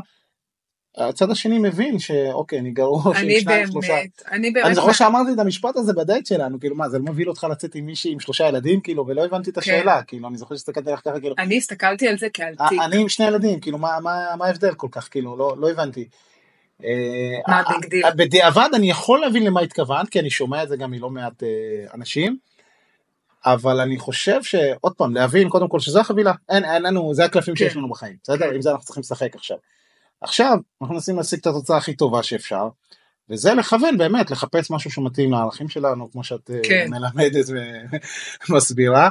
[0.97, 3.93] הצד השני מבין שאוקיי אני גרוע אני עם שניים שלושה.
[3.93, 7.05] באמת, אני באמת, אני זוכר שאמרתי את המשפט הזה בדייט שלנו כאילו מה זה לא
[7.05, 9.61] מביא אותך לצאת עם מישהי עם שלושה ילדים כאילו ולא הבנתי את כן.
[9.61, 12.79] השאלה כאילו אני זוכר שהסתכלתי עליך ככה כאילו אני הסתכלתי על זה כעל תיק.
[12.85, 16.07] אני עם שני ילדים כאילו מה ההבדל כל כך כאילו לא לא הבנתי.
[16.83, 16.89] אה,
[17.47, 18.05] מה אה, ה big deal?
[18.05, 21.43] אה, בדיעבד אני יכול להבין למה התכוונת כי אני שומע את זה גם מלא מעט
[21.43, 21.49] אה,
[21.93, 22.37] אנשים.
[23.45, 27.55] אבל אני חושב שעוד פעם להבין קודם כל שזה החבילה אין אין לנו זה הקלפים
[27.55, 27.79] שיש כן.
[27.79, 29.57] לנו בחיים בסדר עם זה אנחנו צריכים לשחק עכשיו.
[30.23, 32.67] עכשיו אנחנו מנסים להשיג את התוצאה הכי טובה שאפשר.
[33.29, 36.87] וזה לכוון באמת לחפש משהו שמתאים לערכים שלנו כמו שאת אה, כן.
[36.89, 37.45] מלמדת
[38.49, 39.09] ומסבירה.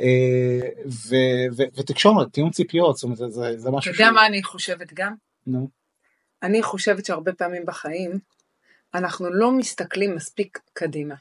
[0.00, 0.60] אה,
[1.56, 5.14] ותקשורת תיאום ציפיות זאת אומרת זה, זה, זה אתה משהו יודע מה אני חושבת גם?
[5.46, 5.68] נו,
[6.42, 8.18] אני חושבת שהרבה פעמים בחיים
[8.94, 11.14] אנחנו לא מסתכלים מספיק קדימה.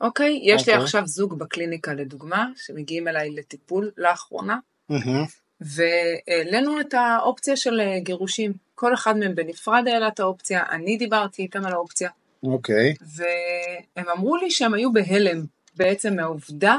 [0.00, 0.40] אוקיי?
[0.42, 0.84] יש לי אוקיי.
[0.84, 5.24] עכשיו זוג בקליניקה לדוגמה, שמגיעים אליי לטיפול לאחרונה, מהמם,
[5.60, 8.52] והעלינו את האופציה של אה, גירושים.
[8.74, 12.10] כל אחד מהם בנפרד העלה את האופציה, אני דיברתי איתם על האופציה,
[12.42, 15.44] אוקיי והם אמרו לי שהם היו בהלם
[15.76, 16.76] בעצם מהעובדה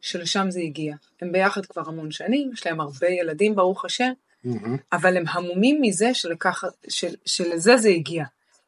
[0.00, 0.94] שלשם זה הגיע.
[1.22, 4.12] הם ביחד כבר המון שנים, יש להם הרבה ילדים ברוך השם,
[4.44, 8.24] מהמם, אבל הם המומים מזה שלכך, של, שלזה זה הגיע.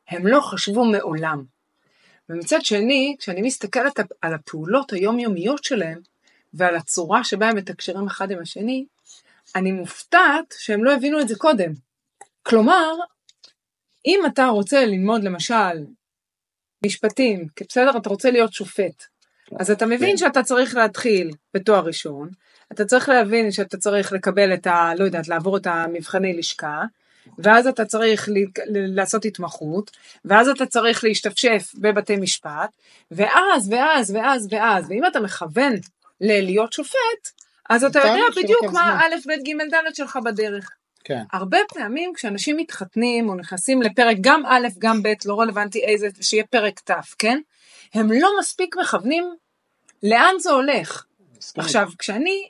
[0.09, 1.45] הם לא חשבו מעולם.
[2.29, 5.99] ומצד שני, כשאני מסתכלת על הפעולות היומיומיות שלהם,
[6.55, 8.85] ועל הצורה שבה הם מתקשרים אחד עם השני,
[9.57, 11.73] אני מופתעת שהם לא הבינו את זה קודם.
[12.43, 12.95] כלומר,
[14.07, 15.85] אם אתה רוצה ללמוד למשל
[16.85, 19.05] משפטים, כי בסדר, אתה רוצה להיות שופט,
[19.59, 20.17] אז אתה מבין כן.
[20.17, 22.29] שאתה צריך להתחיל בתואר ראשון,
[22.73, 24.93] אתה צריך להבין שאתה צריך לקבל את ה...
[24.99, 26.83] לא יודעת, לעבור את המבחני לשכה,
[27.39, 28.29] ואז אתה צריך
[28.67, 29.91] לעשות התמחות,
[30.25, 32.71] ואז אתה צריך להשתפשף בבתי משפט,
[33.11, 35.73] ואז, ואז, ואז, ואז, ואם אתה מכוון
[36.21, 37.40] ללהיות שופט,
[37.71, 39.01] אז אתה יודע בדיוק מה.
[39.01, 40.71] א', ב', ג', ד' שלך בדרך.
[41.05, 46.09] כן הרבה פעמים כשאנשים מתחתנים או נכנסים לפרק גם א', גם ב', לא רלוונטי איזה,
[46.21, 47.41] שיהיה פרק ת', כן?
[47.95, 49.35] הם לא מספיק מכוונים
[50.03, 51.05] לאן זה הולך.
[51.39, 51.65] מסכים.
[51.65, 52.49] עכשיו, כשאני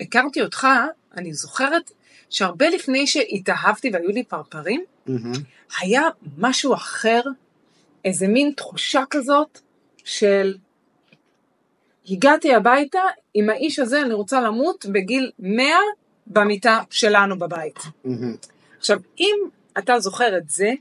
[0.00, 0.68] הכרתי אותך,
[1.16, 1.90] אני זוכרת
[2.30, 5.32] שהרבה לפני שהתאהבתי והיו לי פרפרים, מהמם,
[5.80, 6.02] היה
[6.38, 7.20] משהו אחר,
[8.04, 9.58] איזה מין תחושה כזאת
[10.04, 10.54] של
[12.08, 13.00] הגעתי הביתה,
[13.34, 15.66] עם האיש הזה אני רוצה למות בגיל 100
[16.26, 17.78] במיטה שלנו בבית.
[18.78, 19.36] עכשיו, אם
[19.78, 20.72] אתה זוכר את זה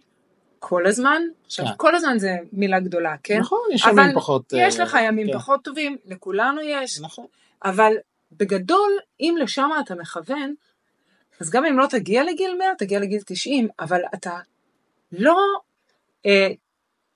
[0.60, 1.72] כל הזמן, עכשיו כן.
[1.78, 3.40] כל הזמן זה מילה גדולה, כן?
[3.40, 5.34] נכון יש אבל ימים פחות יש אה, לך ימים כן.
[5.34, 7.26] פחות טובים, לכולנו יש, נכון
[7.66, 7.94] אבל
[8.32, 10.54] בגדול, אם לשם אתה מכוון,
[11.42, 14.40] אז גם אם לא תגיע לגיל 100, תגיע לגיל 90, אבל אתה
[15.12, 15.38] לא
[16.26, 16.48] אה,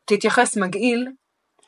[0.05, 1.07] תתייחס מגעיל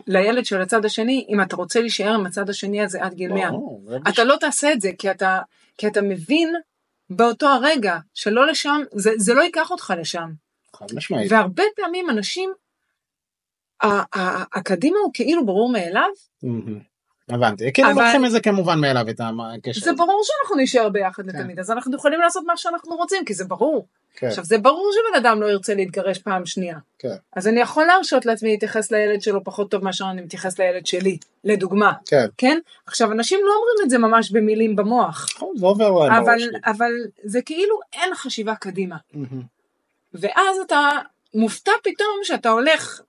[0.08, 3.52] לילד של הצד השני, אם אתה רוצה להישאר עם הצד השני הזה עד גיל 100.
[3.52, 5.40] ברור, זה אתה לא תעשה את זה, כי אתה,
[5.78, 6.54] כי אתה מבין
[7.10, 10.30] באותו הרגע שלא לשם, זה, זה לא ייקח אותך לשם.
[10.76, 11.32] חד משמעית.
[11.32, 12.54] והרבה פעמים אנשים,
[14.56, 16.10] הקדימה הוא כאילו ברור מאליו,
[16.44, 16.80] מהמם.
[17.30, 19.22] הבנתי, כאילו אבל- לוקחים את זה כמובן מאליו את
[19.54, 19.82] הקשר.
[19.82, 21.30] זה ברור שאנחנו נישאר ביחד כן.
[21.30, 23.86] לתמיד, אז אנחנו יכולים לעשות מה שאנחנו רוצים, כי זה ברור.
[24.16, 26.78] כן, עכשיו, זה ברור שבן אדם לא ירצה להתגרש פעם שנייה.
[27.00, 30.86] כן, אז אני יכול להרשות לעצמי להתייחס לילד שלו פחות טוב מאשר אני מתייחס לילד
[30.86, 32.26] שלי, לדוגמה, כן.
[32.38, 32.60] כן?
[32.86, 36.40] עכשיו, אנשים לא אומרים את זה ממש במילים במוח, נכון, זה עובר אבל.
[36.66, 36.92] אבל
[37.24, 38.96] זה כאילו אין חשיבה קדימה.
[40.14, 40.90] ואז אתה
[41.34, 43.02] מופתע פתאום שאתה הולך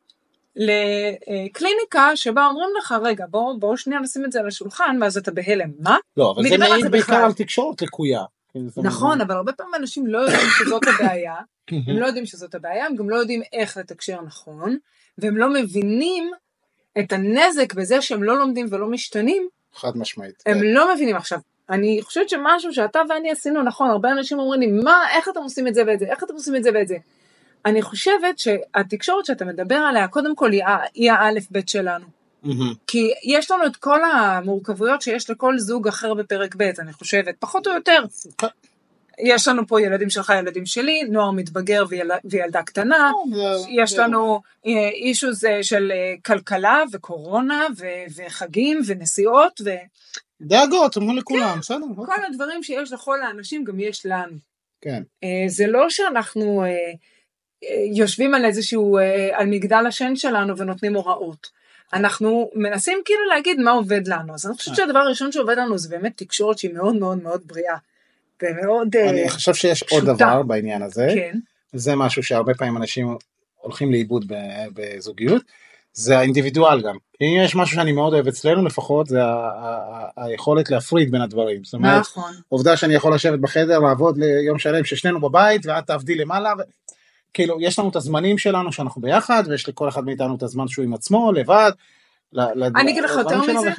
[0.58, 5.30] לקליניקה שבה אומרים לך, רגע, בוא, בוא שנייה נשים את זה על השולחן, ואז אתה
[5.30, 5.70] בהלם.
[5.78, 5.96] מה?
[6.16, 7.16] לא, אבל זה מעיד בעיקר?
[7.16, 8.22] על תקשורת לקויה.
[8.52, 11.34] כאילו, נכון, אבל הרבה פעמים אנשים לא יודעים שזאת הבעיה,
[11.70, 14.76] הם לא יודעים שזאת הבעיה, הם גם לא יודעים איך לתקשר נכון,
[15.18, 16.30] והם לא מבינים
[16.98, 20.42] את הנזק בזה שהם לא לומדים ולא משתנים, חד משמעית.
[20.46, 20.64] הם כן.
[20.64, 21.16] לא מבינים.
[21.16, 21.38] עכשיו,
[21.70, 25.68] אני חושבת שמשהו שאתה ואני עשינו נכון, הרבה אנשים אומרים לי, מה, איך אתם עושים
[25.68, 26.96] את זה ואת זה, איך אתם עושים את זה ואת זה.
[27.66, 30.62] אני חושבת שהתקשורת שאתה מדבר עליה, קודם כל היא
[30.94, 32.04] היא האלף בית שלנו.
[32.42, 32.72] מהמם.
[32.86, 37.66] כי יש לנו את כל המורכבויות שיש לכל זוג אחר בפרק ב', אני חושבת, פחות
[37.66, 38.04] או יותר.
[39.24, 42.10] יש לנו פה ילדים שלך, ילדים שלי, נוער מתבגר ויל...
[42.24, 44.40] וילדה קטנה, זה- יש זה- לנו
[45.02, 47.86] אישוז של אה, כלכלה וקורונה ו-
[48.26, 49.60] וחגים ונסיעות
[50.40, 51.76] דאגות, אומרים לכולם, בסדר.
[51.96, 52.04] אוקיי.
[52.04, 54.36] וכל הדברים שיש לכל האנשים גם יש לנו.
[54.80, 55.02] כן.
[55.24, 56.74] אה, זה לא שאנחנו אה, אה,
[57.94, 61.46] יושבים על איזשהו, אה, על מגדל השן שלנו ונותנים הוראות.
[61.92, 64.34] אנחנו מנסים כאילו להגיד מה עובד לנו.
[64.34, 67.76] אז אני חושבת שהדבר הראשון שעובד לנו זה באמת תקשורת שהיא מאוד מאוד מאוד בריאה.
[68.42, 70.12] ומאוד, אה, אני חושב שיש עוד פשוטה.
[70.12, 71.08] דבר בעניין הזה.
[71.14, 71.38] כן,
[71.72, 73.16] זה משהו שהרבה פעמים אנשים
[73.56, 74.32] הולכים לאיבוד
[74.74, 75.42] בזוגיות,
[75.92, 76.96] זה האינדיבידואל גם.
[77.20, 79.18] אם יש משהו שאני מאוד אוהב אצלנו לפחות, זה
[80.16, 81.64] היכולת להפריד בין הדברים.
[81.64, 82.32] זאת אומרת, נכון.
[82.48, 86.52] עובדה שאני יכול לשבת בחדר, לעבוד ליום שלם ששנינו בבית, ואת תעבדי למעלה.
[87.34, 90.84] כאילו, יש לנו את הזמנים שלנו שאנחנו ביחד, ויש לכל אחד מאיתנו את הזמן שהוא
[90.84, 91.72] עם עצמו, לבד.
[92.36, 93.70] אני אגיד לך יותר מזה.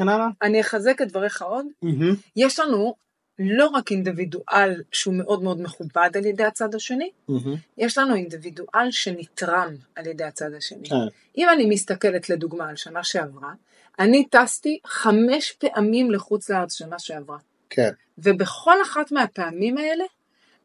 [0.42, 1.66] אני אחזק את דבריך עוד.
[1.82, 2.16] מהמם.
[2.36, 2.96] יש לנו
[3.40, 7.56] לא רק אינדיבידואל שהוא מאוד מאוד מכובד על ידי הצד השני, מהמם.
[7.78, 10.90] יש לנו אינדיבידואל שנתרם על ידי הצד השני.
[10.90, 10.96] כן.
[11.38, 13.52] אם אני מסתכלת לדוגמה על שנה שעברה,
[14.00, 17.38] אני טסתי חמש פעמים לחוץ לארץ שנה שעברה.
[17.70, 17.92] כן.
[18.18, 20.04] ובכל אחת מהפעמים האלה,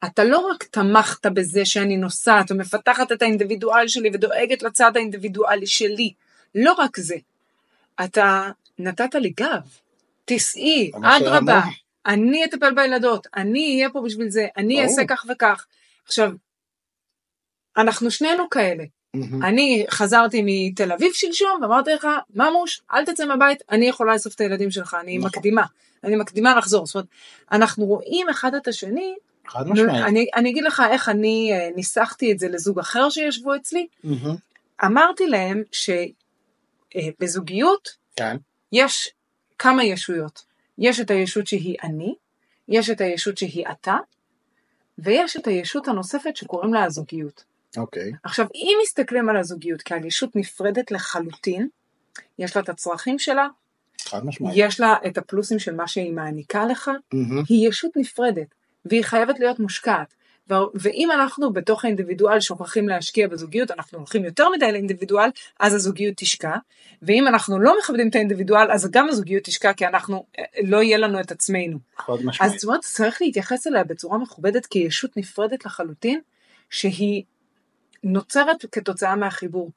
[0.07, 6.13] אתה לא רק תמכת בזה שאני נוסעת ומפתחת את האינדיבידואל שלי ודואגת לצד האינדיבידואלי שלי,
[6.55, 7.17] לא רק זה,
[8.05, 9.63] אתה נתת לי גב,
[10.25, 11.63] תיסעי, מה אדרבה.
[12.07, 14.83] אני אטפל בילדות, אני אהיה פה בשביל זה, אני.
[14.83, 15.67] אעשה כך וכך.
[16.07, 16.33] עכשיו,
[17.77, 18.85] אנחנו שנינו כאלה.
[19.15, 19.45] מהמם.
[19.45, 24.41] אני חזרתי מתל אביב שלשום ואמרתי לך, ממוש, אל תצא מהבית, אני יכולה לאסוף את
[24.41, 25.29] הילדים שלך, אני נכון.
[25.29, 25.63] מקדימה,
[26.05, 26.87] אני מקדימה לחזור.
[26.87, 27.07] זאת אומרת,
[27.53, 29.15] אנחנו רואים אחד את השני,
[29.49, 30.05] חד משמעית.
[30.05, 34.37] אני, אני אגיד לך איך אני אה, ניסחתי את זה לזוג אחר שישבו אצלי, מהמם.
[34.85, 35.63] אמרתי להם
[36.95, 38.37] שבזוגיות כן.
[38.73, 39.11] יש
[39.59, 40.45] כמה ישויות.
[40.79, 42.15] יש את הישות שהיא אני,
[42.69, 43.97] יש את הישות שהיא אתה,
[44.99, 47.45] ויש את הישות הנוספת שקוראים לה הזוגיות.
[47.77, 48.13] אוקיי.
[48.23, 51.69] עכשיו, אם מסתכלים על הזוגיות כעל ישות נפרדת לחלוטין,
[52.39, 53.47] יש לה את הצרכים שלה,
[54.01, 54.55] חד משמעית.
[54.57, 57.43] יש לה את הפלוסים של מה שהיא מעניקה לך, מהמם.
[57.49, 58.55] היא ישות נפרדת,
[58.85, 60.15] והיא חייבת להיות מושקעת.
[60.75, 66.57] ואם אנחנו בתוך האינדיבידואל שוכחים להשקיע בזוגיות, אנחנו הולכים יותר מדי לאינדיבידואל, אז הזוגיות תשקע,
[67.03, 70.99] ואם אנחנו לא מכבדים את האינדיבידואל, אז גם הזוגיות תשקע, כי אנחנו, אה, לא יהיה
[70.99, 71.79] לנו את עצמנו.
[71.99, 72.53] חד אז משמעית.
[72.53, 76.21] זאת אומרת, צריך להתייחס אליה בצורה מכובדת כישות נפרדת לחלוטין,
[76.71, 77.23] שהיא
[78.03, 79.71] נוצרת כתוצאה מהחיבור.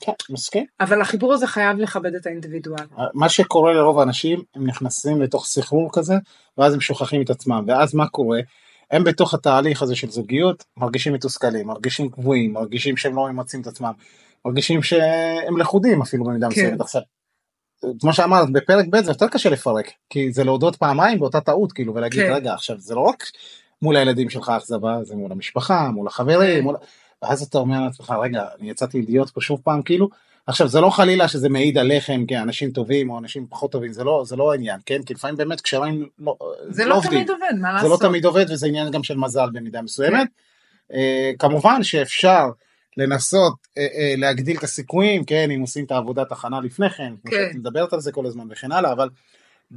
[0.00, 0.64] כן, מסכים.
[0.80, 2.84] אבל החיבור הזה חייב לכבד את האינדיבידואל.
[3.14, 6.14] מה שקורה לרוב האנשים, הם נכנסים לתוך סחרור כזה,
[6.58, 8.40] ואז הם שוכחים את עצמם, ואז מה קורה?
[8.90, 13.66] הם בתוך התהליך הזה של זוגיות, מרגישים מתוסכלים, מרגישים קבועים, מרגישים שהם לא ממצים את
[13.66, 13.92] עצמם,
[14.44, 16.60] מרגישים שהם לכודים אפילו במידה כן.
[16.60, 16.80] מסוימת.
[16.80, 17.02] עכשיו,
[18.00, 21.94] כמו שאמרת, בפרק ב' זה יותר קשה לפרק, כי זה להודות פעמיים באותה טעות, כאילו,
[21.94, 22.32] ולהגיד, כן.
[22.32, 23.24] רגע, עכשיו, זה לא רק
[23.82, 26.64] מול הילדים שלך אכזבה, זה מול המשפחה, מול החברים, כן.
[26.64, 26.76] מול...
[27.24, 30.08] ואז אתה אומר לעצמך, רגע, אני יצאתי אידיוט פה שוב פעם, כאילו,
[30.46, 34.22] עכשיו זה לא חלילה שזה מעיד עליכם כאנשים טובים או אנשים פחות טובים, זה לא,
[34.26, 35.02] זה לא העניין, כן?
[35.02, 36.36] כי לפעמים באמת קשרים לא,
[36.68, 37.12] זה לא לא עובדים.
[37.12, 38.08] תמיד עובד, מה זה לא לעשות?
[38.08, 40.28] תמיד עובד וזה עניין גם של מזל במידה מסוימת.
[40.92, 42.50] אה, כמובן שאפשר
[42.96, 47.50] לנסות אה, אה, להגדיל את הסיכויים, כן, אם עושים את העבודת הכנה לפני כן, כן.
[47.54, 49.08] מדברת על זה כל הזמן וכן הלאה, אבל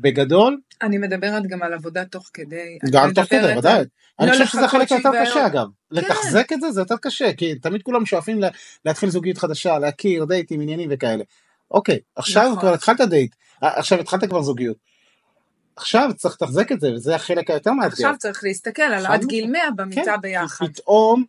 [0.02, 2.78] בגדול, אני מדברת גם על עבודה תוך כדי.
[2.92, 3.78] גם תוך כדי, ודאי.
[3.80, 3.86] על-
[4.20, 5.26] אני לא חושב שזה החלק היותר שיתבהר.
[5.26, 5.66] קשה אגב.
[5.92, 8.50] לתחזק את זה זה יותר קשה, כי תמיד כולם שואפים לה-
[8.86, 11.24] להתחיל זוגיות חדשה, להכיר, דייטים, עניינים וכאלה.
[11.72, 12.60] אוקיי, עכשיו נכון.
[12.60, 14.78] כבר התחלת דייט, אה, עכשיו התחלת כבר זוגיות.
[15.76, 17.92] עכשיו צריך לתחזק את זה, וזה החלק היותר מאתגר.
[17.94, 19.26] עכשיו צריך להסתכל על עד.
[19.26, 20.66] גיל 100 במיטה כן, ביחד.
[20.66, 21.24] פתאום,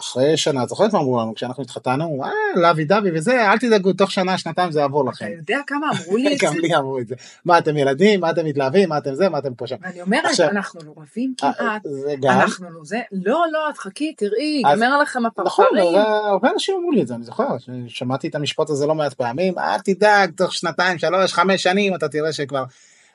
[0.00, 2.20] אחרי שנה, זוכרת מה אמרו לנו כשאנחנו התחתנו?
[2.24, 2.30] אה,
[2.60, 5.26] לוי דווי וזה, אל תדאגו, תוך שנה, שנתיים זה יעבור אתה לכם.
[5.38, 6.46] יודע כמה אמרו לי את זה?
[6.46, 7.14] גם לי אמרו את זה.
[7.44, 9.76] מה אתם ילדים, מה אתם מתלהבים, מה אתם זה, מה אתם פה שם.
[9.82, 13.70] ואני אומרת, עכשיו- אנחנו לא רבים אה, כמעט, זה גם, אנחנו לא זה, לא, לא,
[13.70, 15.94] את חכי, תראי, ייגמר לכם נכון, הפרפרים.
[15.94, 17.46] אבל הרבה אנשים אמרו לי את זה, אני זוכר,
[17.88, 22.08] שמעתי את המשפט הזה לא מעט פעמים, אל תדאג, תוך שנתיים, שלוש, חמש שנים, אתה
[22.08, 22.64] תראה שכבר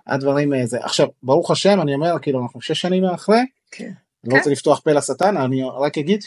[0.07, 0.77] הדברים אה, זה.
[0.83, 3.91] עכשיו, ברוך השם, אני אומר, כאילו, אנחנו שש שנים אחרי, כן.
[4.25, 6.23] אני לא רוצה לפתוח פה לשטן, אני רק אגיד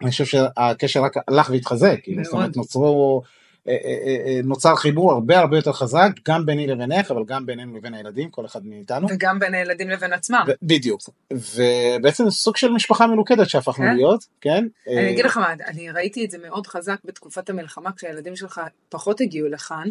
[0.00, 2.24] שאני חושב שהקשר רק הלך והתחזק, כאילו.
[2.24, 3.22] זאת אומרת, נוצרו,
[3.68, 7.76] אה, אה, אה, נוצר חיבור הרבה הרבה יותר חזק, גם ביני לבינך, אבל גם בינינו
[7.76, 9.06] לבין הילדים, כל אחד מאיתנו.
[9.10, 10.44] וגם בין הילדים לבין עצמם.
[10.48, 11.00] ו- בדיוק,
[11.32, 13.96] ובעצם סוג של משפחה מלוכדת שהפכנו כן.
[13.96, 14.66] להיות, כן?
[14.86, 19.20] אני אגיד לך מה, אני ראיתי את זה מאוד חזק בתקופת המלחמה, כשהילדים שלך פחות
[19.20, 19.88] הגיעו לכאן,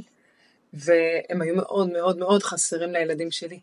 [0.73, 3.59] והם היו מאוד מאוד מאוד חסרים לילדים שלי.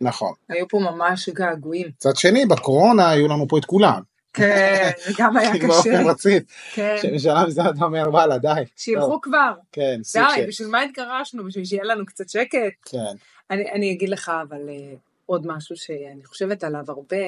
[0.00, 0.32] נכון.
[0.48, 1.88] היו פה ממש געגועים.
[1.88, 4.00] מצד שני, בקורונה היו לנו פה את כולם.
[4.32, 5.66] כן, זה גם היה קשה.
[5.66, 6.42] באופן רציף.
[6.74, 8.48] כן, שבשלב מסוים אתה אומר, וואלה, די.
[8.76, 9.52] שילכו כבר.
[9.72, 10.46] כן, סוג די, של...
[10.46, 11.44] בשביל מה התגרשנו?
[11.44, 12.58] בשביל שיהיה לנו קצת שקט?
[12.84, 13.16] כן.
[13.50, 14.94] אני, אגיד לך אבל אה,
[15.26, 17.26] עוד משהו שאני חושבת עליו הרבה,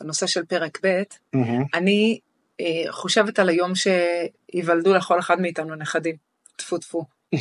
[0.00, 1.02] בנושא של פרק ב'.
[1.74, 2.18] אני
[2.60, 6.16] אה, חושבת על היום שייוולדו לכל אחד מאיתנו נכדים.
[6.56, 7.04] טפו טפו.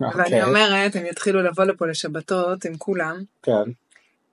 [0.00, 3.70] ואני אוקיי, אומרת, הם יתחילו לבוא לפה לשבתות עם כולם, כן.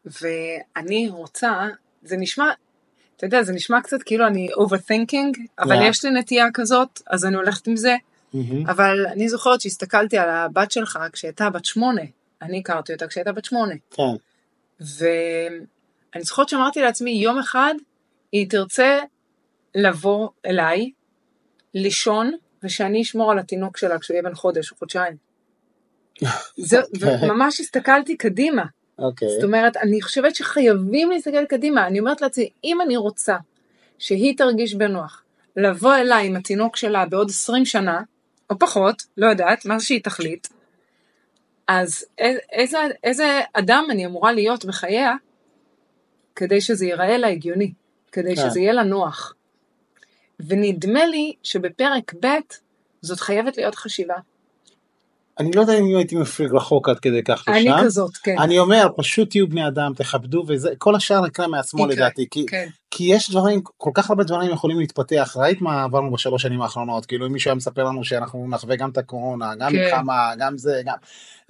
[0.05, 1.67] ואני רוצה,
[2.03, 2.51] זה נשמע,
[3.21, 5.84] אתה יודע, זה נשמע קצת כאילו אני overthinking, אבל Yeah.
[5.84, 7.95] יש לי נטייה כזאת, אז אני הולכת עם זה.
[8.34, 8.69] מהמם.
[8.69, 12.01] אבל אני זוכרת שהסתכלתי על הבת שלך כשהייתה בת שמונה,
[12.41, 13.75] אני הכרתי אותה כשהייתה בת שמונה.
[13.91, 14.03] כן.
[14.79, 17.73] ואני זוכרת שאמרתי לעצמי, יום אחד
[18.31, 18.99] היא תרצה
[19.75, 20.91] לבוא אליי,
[21.73, 22.31] לישון,
[22.63, 25.17] ושאני אשמור על התינוק שלה כשהוא יהיה בן חודש או חודשיים.
[26.57, 27.29] זה, אוקיי.
[27.29, 28.63] וממש הסתכלתי קדימה.
[29.01, 29.29] אוקיי.
[29.29, 31.87] זאת אומרת, אני חושבת שחייבים להסתכל קדימה.
[31.87, 33.37] אני אומרת לעצמי, אם אני רוצה
[33.97, 35.23] שהיא תרגיש בנוח,
[35.55, 38.01] לבוא אליי עם התינוק שלה בעוד 20 שנה,
[38.49, 40.47] או פחות, לא יודעת, מה שהיא תחליט,
[41.67, 42.05] אז
[42.51, 45.13] איזה, איזה אדם אני אמורה להיות בחייה
[46.35, 47.73] כדי שזה ייראה לה הגיוני,
[48.11, 48.41] כדי כן.
[48.41, 49.33] שזה יהיה לה נוח.
[50.39, 52.27] ונדמה לי שבפרק ב'
[53.01, 54.15] זאת חייבת להיות חשיבה.
[55.39, 57.84] אני לא יודע אם הייתי מפליג רחוק עד כדי כך אני לשם.
[57.84, 58.36] כזאת, כן.
[58.39, 62.46] אני אומר פשוט תהיו בני אדם תכבדו וזה כל השאר יקרה מעצמו יקרה, לדעתי כי,
[62.46, 62.67] כן.
[62.91, 67.06] כי יש דברים כל כך הרבה דברים יכולים להתפתח ראית מה עברנו בשלוש שנים האחרונות
[67.06, 69.78] כאילו אם מישהו היה מספר לנו שאנחנו נחווה גם את הקורונה גם כן.
[69.78, 70.96] מלחמה גם זה גם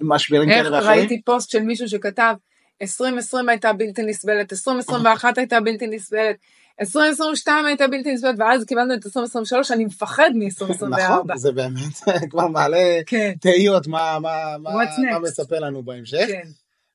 [0.00, 0.98] משברים איך כאלה ואחרים.
[0.98, 2.34] ראיתי פוסט של מישהו שכתב
[2.82, 6.36] 2020 הייתה בלתי נסבלת, 2021 הייתה בלתי נסבלת,
[6.80, 10.86] 2022 הייתה בלתי נסבלת, ואז קיבלנו את 2023, אני מפחד מ-2024.
[10.86, 11.96] נכון זה באמת
[12.30, 14.70] כבר מעלה כן, תהיות מה מה מה?
[15.22, 16.24] מצפה לנו בהמשך.
[16.28, 16.48] כן.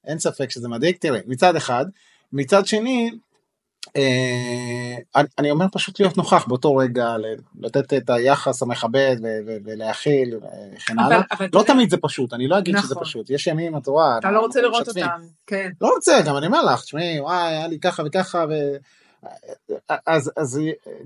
[0.07, 0.95] אין ספק שזה מדאיג.
[0.99, 1.85] תראה, מצד אחד,
[2.33, 3.11] מצד שני,
[3.95, 7.15] אה, אני, אומר פשוט להיות נוכח באותו רגע,
[7.59, 9.15] לתת את היחס המכבד
[9.65, 11.21] ולהכיל וכן הלאה.
[11.53, 13.03] לא תמיד זה פשוט, אני לא אגיד שזה נכון.
[13.03, 15.03] פשוט, יש ימים, את רואה, אתה לא רוצה לראות משתפים.
[15.03, 15.21] אותם.
[15.47, 18.53] כן, לא רוצה, גם אני אומר לך, תשמעי, וואי, היה לי ככה וככה, ו...
[20.07, 20.59] אז, אז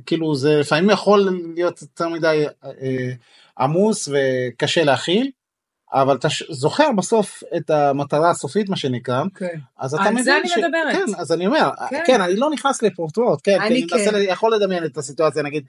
[0.05, 3.11] כאילו זה לפעמים יכול להיות יותר מדי אה,
[3.59, 5.31] עמוס וקשה להכיל,
[5.93, 9.59] אבל אתה ש- זוכר בסוף את המטרה הסופית מה שנקרא, כן.
[9.79, 10.95] אז אתה על מבין זה אני מדברת.
[10.95, 12.03] כן, אז אני אומר, כן.
[12.07, 14.17] כן, אני לא נכנס לפרוטרוט, כן, אני מנסה, כן.
[14.17, 15.63] ל- יכול לדמיין את הסיטואציה, נגיד,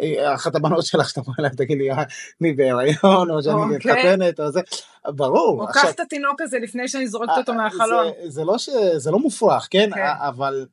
[0.00, 2.02] אה, אחת הבנות שלך שתבוא אליי תגיד לי, "אה,
[2.40, 3.76] אני בהיריון, או שאני אוקיי.
[3.76, 4.60] מתחתנת, או זה,
[5.08, 8.06] ברור, או קח את התינוק הזה לפני שאני זורקת אותו מהחלון.
[8.24, 8.68] זה, לא ש...
[8.96, 9.90] זה לא מופרך, כן?
[9.94, 10.00] כן.
[10.18, 10.66] אבל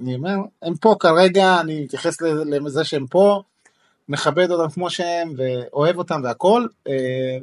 [0.00, 3.42] אני אומר, הם פה כרגע, אני מתייחס לזה שהם פה,
[4.08, 6.66] מכבד אותם כמו שהם, ואוהב אותם והכל.
[6.88, 7.38] אה,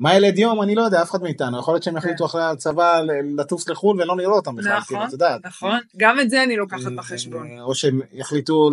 [0.00, 3.00] מה ילד יום, אני לא יודע, אף אחד מאיתנו, יכול להיות שהם יחליטו אחרי הצבא
[3.38, 4.76] לטוס לחו"ל ולא נראה אותם בכלל, כן.
[4.76, 5.46] נכון, כאילו, את יודעת.
[5.46, 7.50] נכון, גם את זה אני לוקחת בחשבון.
[7.50, 8.70] אה, או שהם יחליטו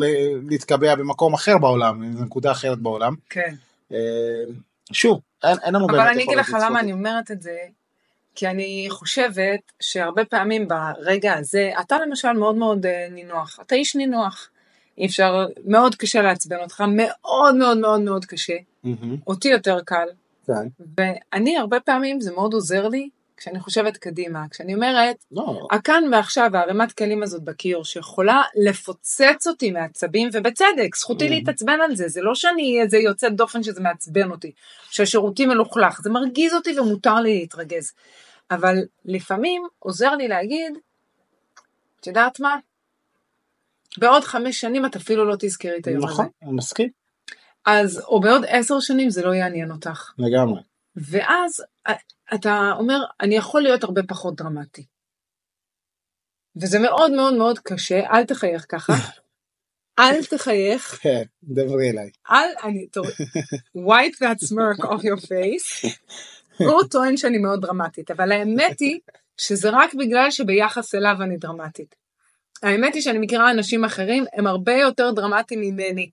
[0.49, 3.15] להתקבע במקום אחר בעולם, נקודה אחרת בעולם.
[3.29, 3.55] כן.
[3.91, 3.97] אה,
[4.91, 7.57] שוב, אין לנו באמת אבל אני אגיד יכולת לך לצפות למה אני אומרת את זה,
[8.35, 13.95] כי אני חושבת שהרבה פעמים ברגע הזה, אתה למשל מאוד מאוד אה, נינוח, אתה איש
[13.95, 14.49] נינוח.
[14.97, 18.57] אי אפשר, מאוד קשה לעצבן אותך, מאוד מאוד מאוד מאוד קשה.
[18.83, 20.07] מהמם, אותי יותר קל,
[20.47, 20.53] כן.
[20.97, 23.09] ואני הרבה פעמים זה מאוד עוזר לי
[23.41, 29.71] כשאני חושבת קדימה, כשאני אומרת, לא, הכאן ועכשיו הערימת כלים הזאת בקיר שיכולה לפוצץ אותי
[29.71, 31.29] מעצבים ובצדק זכותי Mhm.
[31.29, 34.51] להתעצבן על זה זה לא שאני איזה יוצאת דופן שזה מעצבן אותי
[34.91, 37.91] שהשירותי מלוכלך זה מרגיז אותי ומותר לי להתרגז.
[38.51, 38.75] אבל
[39.05, 40.73] לפעמים עוזר לי להגיד
[42.01, 42.57] את יודעת מה?
[43.97, 46.13] בעוד חמש שנים את אפילו לא תזכרי את היום הזה.
[46.13, 46.89] נכון, אני מסכים,
[47.65, 50.11] אז או בעוד עשר שנים זה לא יעניין אותך.
[50.17, 50.61] לגמרי.
[50.95, 51.93] ואז אה,
[52.33, 54.85] אתה אומר, אני יכול להיות הרבה פחות דרמטי.
[56.61, 58.93] וזה מאוד מאוד מאוד קשה, אל תחייך ככה.
[59.99, 62.09] אל תחייך, כן, דברי אליי.
[62.31, 63.05] אל, אני, טוב,
[63.77, 65.87] wipe that smirk off your face.
[66.57, 68.99] הוא טוען שאני מאוד דרמטית, אבל האמת היא
[69.37, 71.95] שזה רק בגלל שביחס אליו אני דרמטית.
[72.63, 76.09] האמת היא שאני מכירה אנשים אחרים, הם הרבה יותר דרמטיים ממני.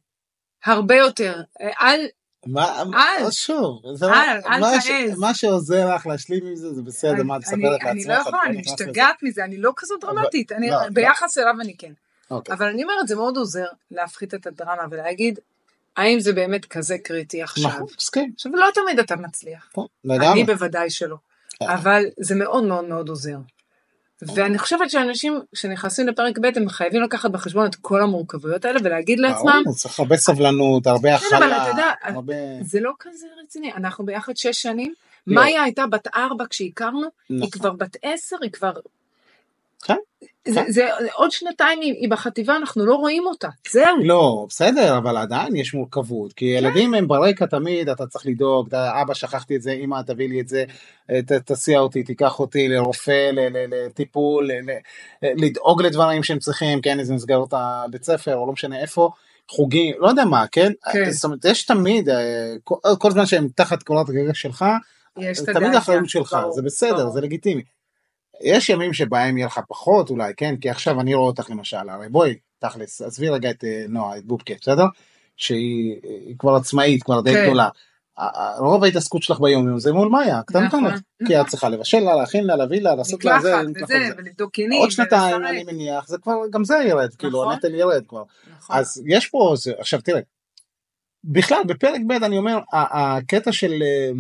[0.65, 1.43] הרבה יותר.
[1.61, 2.07] אל,
[2.47, 2.83] מה,
[3.19, 3.31] אל.
[3.31, 4.91] שוב, זה אל, מה- אל מה ש-.
[5.17, 8.09] מה שעוזר לך להשלים עם זה, זה בסדר, מה את אני- מספרת אני לעצמך?
[8.09, 8.59] לא יכולה, אני.
[8.61, 10.89] משתגעת מזה, אני לא אבל- דרמטית, אני- לא, לא.
[10.93, 11.93] ביחס אליו אני כן.
[12.31, 12.55] אוקיי.
[12.55, 15.39] אבל אני אומרת, זה מאוד עוזר להפחית את הדרמה ולהגיד,
[15.97, 17.71] האם זה באמת כזה קריטי עכשיו?
[17.71, 18.33] נכון, מסכים.
[18.35, 20.45] עכשיו, לא תמיד אתה מצליח, נכון, אני.
[20.45, 21.17] בוודאי שלא,
[21.63, 21.75] אה.
[21.75, 23.37] אבל זה מאוד מאוד מאוד עוזר.
[24.23, 29.19] ואני חושבת שאנשים שנכנסים לפרק ב' הם חייבים לקחת בחשבון את כל המורכבויות האלה ולהגיד
[29.19, 32.35] לעצמם, ברור, צריך הרבה סבלנות, הרבה כן, אבל הכלה, אתה יודע, הרבה...
[32.63, 34.95] זה לא כזה רציני, אנחנו ביחד שש שנים,
[35.27, 35.35] לא.
[35.35, 37.51] מאיה הייתה בת ארבע כשהכרנו, היא נכון.
[37.51, 38.73] כבר בת עשר, היא כבר...
[39.85, 39.97] כן,
[40.49, 40.73] זה, כן.
[40.73, 43.97] זה, עוד שנתיים היא, בחטיבה, אנחנו לא רואים אותה, זהו.
[44.05, 49.15] לא, בסדר, אבל עדיין יש מורכבות, כי ילדים הם ברקע תמיד, אתה צריך לדאוג, אבא
[49.15, 50.65] שכחתי את זה, אמא תביא לי את זה,
[51.11, 54.51] ת, תסיע אותי, תיקח אותי לרופא, ל- ל- לטיפול,
[55.23, 59.11] לדאוג לדברים שהם צריכים, כן, איזה מסגרות הבית ספר, או לא משנה איפה,
[59.51, 60.73] חוגים, לא יודע מה, כן?
[60.93, 61.11] כן.
[61.11, 64.65] זאת אומרת, יש תמיד, אה, כל, כל זמן שהם תחת קורת הגג שלך,
[65.19, 67.13] יש תמיד הדאגה, האחריות שלך, ברור, זה בסדר, ברור.
[67.13, 67.63] זה לגיטימי.
[68.43, 70.57] יש ימים שבהם יהיה לך פחות אולי, כן?
[70.57, 74.25] כי עכשיו אני רואה אותך למשל, הרי בואי, תכלס, עזבי רגע את אה, נועה, את
[74.25, 74.85] בובקה, בסדר?
[75.37, 77.45] שהיא היא כבר עצמאית, כבר די כן.
[77.45, 77.69] גדולה.
[78.59, 80.93] רוב ההתעסקות שלך ביום יום זה מול מאיה, קטנטונת.
[80.93, 83.55] נכון, כי את צריכה לבשל לה, להכין לה, להביא לה, לעשות לה זה.
[84.17, 85.47] ולבדוק קינים, עוד שנתיים.
[85.47, 87.53] אני מניח, זה כבר, גם זה ירד, כאילו נכון.
[87.53, 88.23] הנטל ירד כבר.
[88.59, 88.77] נכון.
[88.77, 90.21] אז יש פה, עכשיו תראה,
[91.25, 94.13] בכלל בפרק ב' אני אומר, הקטע של אה, אה, אה, אה,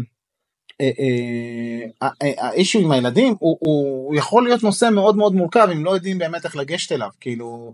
[2.20, 6.56] האישו עם הילדים הוא, יכול להיות נושא מאוד מאוד מורכב אם לא יודעים באמת איך
[6.56, 7.72] לגשת אליו, כאילו,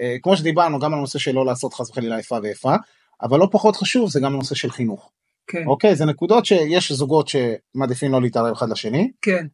[0.00, 2.74] אה, כמו שדיברנו גם על הנושא של לא לעשות חס וחלילה איפה ואיפה,
[3.22, 5.10] אבל לא פחות חשוב זה גם הנושא של חינוך.
[5.46, 9.46] כן, אוקיי, זה נקודות שיש זוגות שמעדיפים לא להתערב אחד לשני, כן.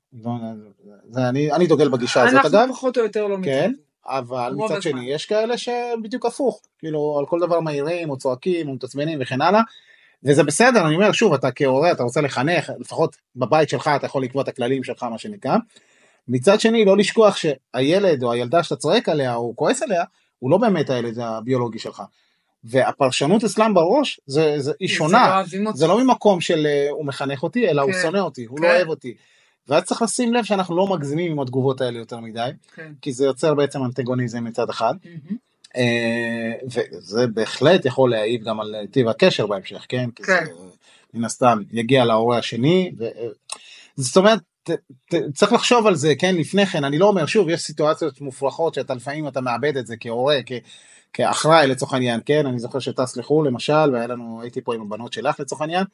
[1.11, 3.75] זה, אני, אני דוגל בגישה הזאת אגב, אנחנו פחות או יותר לא כן, מתערבים.
[4.07, 4.81] אבל מצד הזמן.
[4.81, 9.41] שני יש כאלה שבדיוק הפוך, כאילו על כל דבר מעירים או צועקים או מתעצבנים וכן
[9.41, 9.61] הלאה,
[10.25, 14.23] וזה בסדר, אני אומר שוב, אתה כהורה אתה רוצה לחנך, לפחות בבית שלך אתה יכול
[14.23, 15.57] לקבוע את הכללים שלך מה שנקרא,
[16.29, 20.05] מצד שני לא לשכוח שהילד או הילדה שאתה צועק עליה או כועס עליה,
[20.39, 22.03] הוא לא באמת הילד הביולוגי שלך.
[22.65, 25.79] והפרשנות אצלם בראש זה, זה, היא זה לא שונה, אוהבים אותו.
[25.79, 27.99] זה לא ממקום של אה, הוא מחנך אותי, אלא הוא כן.
[28.03, 28.65] שונא אותי, הוא כן.
[28.65, 29.15] לא אוהב אותי.
[29.69, 32.93] ואז צריך לשים לב שאנחנו לא מגזימים עם התגובות האלה יותר מדי, כן.
[33.03, 35.37] כי זה יוצר בעצם אנטגוניזם מצד אחד, מהמם.
[35.77, 40.11] אה, וזה בהחלט יכול להעיב גם על טיב הקשר בהמשך, כן?
[40.11, 40.45] כי כן.
[40.45, 40.53] זה
[41.15, 43.05] מן הסתם יגיע להורה השני, ו...
[43.97, 44.71] זאת אומרת, ת,
[45.11, 48.75] ת, צריך לחשוב על זה, כן, לפני כן, אני לא אומר, שוב, יש סיטואציות מופרכות
[48.75, 50.53] שאתה לפעמים אתה מאבד את זה כהורה, כ...
[51.13, 55.13] כאחראי לצורך העניין, כן, אני זוכר שטס לחו"ל למשל, והיה לנו, הייתי פה עם הבנות
[55.13, 55.85] שלך לצורך העניין,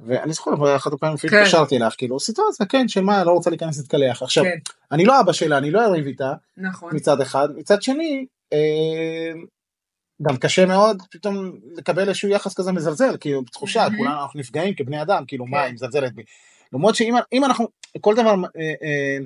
[0.00, 1.38] ואני זוכר, אחת הפעמים אפילו כן.
[1.38, 4.22] התקשרתי לך, כאילו, סיטואציה, כן, של מה, לא רוצה להיכנס להתקלח.
[4.22, 4.58] עכשיו, כן,
[4.92, 6.96] אני לא אבא שלה, אני לא אריב איתה, נכון.
[6.96, 8.26] מצד אחד, מצד שני, אה,
[10.22, 13.96] גם קשה מאוד פתאום לקבל איזשהו יחס כזה מזלזל, כאילו תחושה, מהמם.
[13.96, 15.64] כולנו אנחנו נפגעים כבני אדם, כאילו מה, כן.
[15.64, 16.22] היא מזלזלת בי.
[16.72, 17.68] למרות שאם אם אנחנו
[18.00, 19.18] כל דבר אה, אה,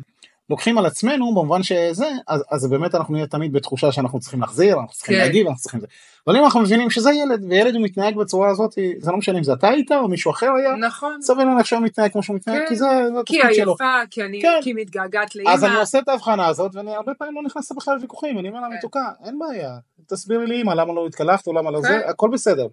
[0.50, 4.80] לוקחים על עצמנו במובן שזה, אז, אז באמת אנחנו נהיה תמיד בתחושה שאנחנו צריכים להחזיר,
[4.80, 5.22] אנחנו צריכים כן.
[5.22, 5.86] להגיב, אנחנו צריכים זה.
[6.26, 9.44] אבל אם אנחנו מבינים שזה ילד, וילד הוא מתנהג בצורה הזאת, זה לא משנה אם
[9.44, 11.22] זה אתה היית או מישהו אחר היה, נכון.
[11.22, 12.64] סביר להניח שהוא מתנהג כמו שהוא מתנהג, כן.
[12.68, 13.76] כי זה זה כי התפקיד שלו.
[14.10, 14.58] כי אני כן.
[14.62, 15.82] כי מתגעגעת אז אני לאמא.
[15.82, 18.74] עושה את ההבחנה הזאת ואני הרבה פעמים לא נכנס בכלל לוויכוחים אני אומר לה כן.
[18.76, 19.78] מתוקה אין בעיה
[20.08, 21.88] תסבירי לי אמא למה לא התקלחת או למה לא כן.
[21.88, 22.66] זה הכל בסדר.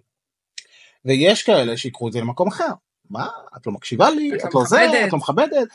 [1.04, 2.68] ויש כאלה שיקחו את זה למקום אחר
[3.10, 5.04] מה את לא מקשיבה לי את לא לא זה.
[5.06, 5.68] את לא מכבדת.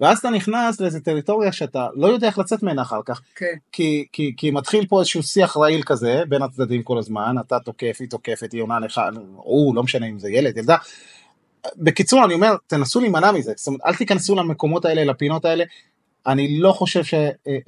[0.00, 4.06] ואז אתה נכנס לאיזה טריטוריה שאתה לא יודע איך לצאת ממנה אחר כך כן, כי,
[4.12, 8.08] כי, כי מתחיל פה איזשהו שיח רעיל כזה בין הצדדים כל הזמן אתה תוקף היא
[8.08, 9.00] תוקפת היא עונה לך
[9.36, 10.76] הוא לא משנה אם זה ילד ילדה.
[11.76, 15.64] בקיצור אני אומר תנסו להימנע מזה זאת אומרת אל תיכנסו למקומות האלה לפינות האלה.
[16.26, 17.14] אני לא חושב ש...
[17.14, 17.58] אה, אה,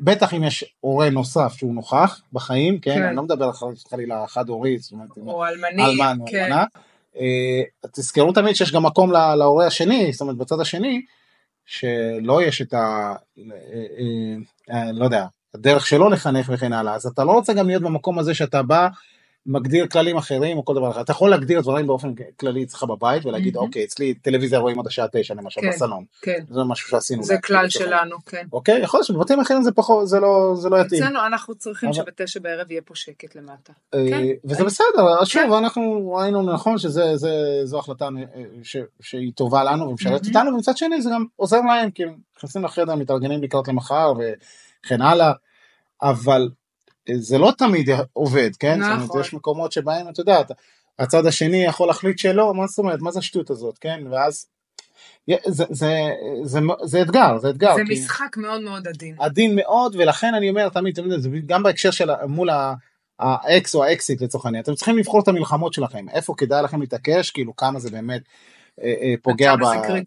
[0.00, 3.02] בטח אם יש הורה נוסף שהוא נוכח בחיים כן, כן.
[3.02, 5.84] אני לא מדבר חס וחלילה חד הורית זאת אומרת או אלמני.
[5.84, 6.44] אלמן או כן.
[6.44, 6.64] אלמנה.
[7.18, 7.62] אה,
[7.92, 11.02] תזכרו תמיד שיש גם מקום לה- להורה השני זאת אומרת בצד השני
[11.68, 13.14] שלא יש את ה...
[13.38, 13.42] אה,
[13.98, 14.36] אה,
[14.74, 18.18] אה, לא יודע, הדרך שלו לחנך וכן הלאה, אז אתה לא רוצה גם להיות במקום
[18.18, 18.88] הזה שאתה בא,
[19.50, 23.26] מגדיר כללים אחרים או כל דבר אחר, אתה יכול להגדיר דברים באופן כללי אצלך בבית
[23.26, 23.66] ולהגיד מהמם.
[23.66, 25.68] אוקיי אצלי טלוויזיה רואים עד השעה תשע למשל כן.
[25.68, 27.22] בסלון, כן, זה משהו שעשינו.
[27.22, 28.46] זה כלל שלנו, כן.
[28.52, 31.02] אוקיי, יכול להיות שבבתים אחרים זה פחות, זה לא, זה לא יתאים.
[31.02, 33.72] אצלנו אנחנו צריכים אבל- שבתשע בערב יהיה פה שקט למטה.
[33.94, 34.22] אה, כן.
[34.44, 37.30] וזה בסדר, אז שוב אנחנו ראינו נכון שזה זה,
[37.64, 40.36] זו החלטה אה, ש, שהיא טובה לנו ומשרת מהמם.
[40.36, 45.02] אותנו ומצד שני זה גם עוזר להם כי הם נכנסים לחדר מתארגנים לקראת למחר וכן
[45.02, 45.32] הלאה
[46.02, 46.48] אבל
[47.14, 49.20] זה לא תמיד עובד כן זאת אומרת, נכון.
[49.20, 50.40] יש מקומות שבהם אתה יודע
[50.98, 54.46] הצד השני יכול להחליט שלא מה זאת אומרת מה זה השטות הזאת כן ואז
[55.46, 55.92] זה, זה,
[56.42, 59.14] זה, זה אתגר זה אתגר זה כי- משחק מאוד מאוד עדין.
[59.18, 62.50] עדין מאוד ולכן אני אומר תמיד, תמיד גם בהקשר של מול
[63.18, 67.30] האקס או האקסית לצורך העניין אתם צריכים לבחור את המלחמות שלכם איפה כדאי לכם להתעקש
[67.30, 68.22] כאילו כמה זה באמת
[68.82, 69.54] אה, אה, פוגע.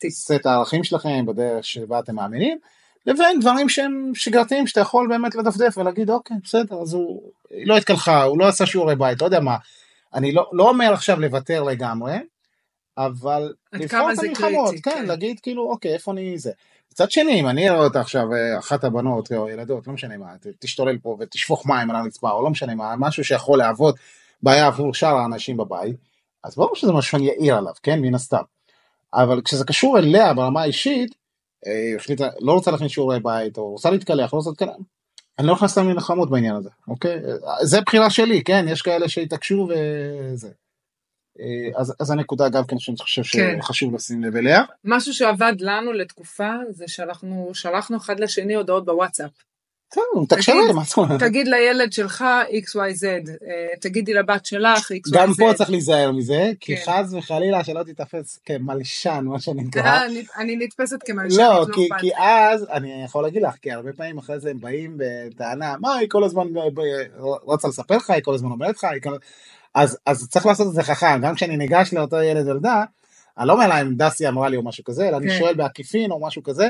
[0.05, 2.57] בסט הערכים שלכם בדרך שבה אתם מאמינים
[3.05, 6.81] לבין דברים שהם שגרתיים שאתה יכול באמת לדפדף ולהגיד אוקיי בסדר.
[6.81, 7.31] אז הוא
[7.65, 9.21] לא התקלחה הוא לא עשה שיעורי בית.
[9.21, 9.55] לא יודע מה
[10.13, 12.17] אני לא, לא אומר עכשיו לוותר לגמרי
[12.97, 15.05] אבל לבחור את המלחמות קריטי, כן, כן.
[15.05, 16.51] להגיד כאילו אוקיי איפה אני זה?
[16.91, 20.27] מצד שני אם אני אראה אותה עכשיו אה, אחת הבנות או ילדות לא משנה מה
[20.59, 23.95] תשתולל פה ותשפוך מים על הרצפה או לא משנה מה משהו שיכול להוות
[24.43, 25.95] בעיה עבור שאר האנשים בבית
[26.43, 27.99] אז ברור שזה משהו שאני אעיר עליו כן?
[27.99, 28.41] מן הסתם.
[29.13, 31.15] אבל כשזה קשור אליה ברמה האישית
[31.95, 34.75] החליטה לא רוצה להכניס שיעורי בית או רוצה להתקלח לא רוצה להתקלח
[35.39, 39.69] אני לא נכנס למלחמות בעניין הזה אוקיי אה, זה בחירה שלי כן יש כאלה שהתעקשו
[39.69, 40.49] וזה.
[41.39, 43.59] אה, אז, אז הנקודה גם כן שאני חושב כן.
[43.61, 44.63] שחשוב לשים לב אליה.
[44.83, 49.31] משהו שעבד לנו לתקופה זה שאנחנו שלחנו אחד לשני הודעות בוואטסאפ.
[49.91, 51.19] בסדר, הוא מתקשר תגיד, אליי, מה זאת אומרת?
[51.19, 53.17] תגיד לילד שלך XYZ, אה,
[53.81, 55.11] תגידי לבת שלך XYZ.
[55.13, 56.83] גם פה צריך להיזהר מזה, כי כן.
[56.85, 59.81] חס וחלילה שלא תיתפס כמלשן, מה שנקרא.
[59.83, 60.05] אה,
[60.37, 61.65] אני- נתפסת כמלשנית, לא, לא
[61.99, 62.09] כי.
[62.17, 66.09] אז, אני יכול להגיד לך, כי הרבה פעמים אחרי זה הם באים בטענה, מה היא
[66.09, 66.79] כל הזמן ב-
[67.43, 68.87] רוצה לספר לך, היא כל הזמן אומרת לך,
[69.75, 72.83] אז צריך לעשות את זה חכם, גם כשאני ניגש לאותו ילד ילדה,
[73.37, 75.37] אני לא אומר להם דסי אמרה לי או משהו כזה, אלא אני כן.
[75.39, 76.67] שואל בעקיפין או משהו כזה,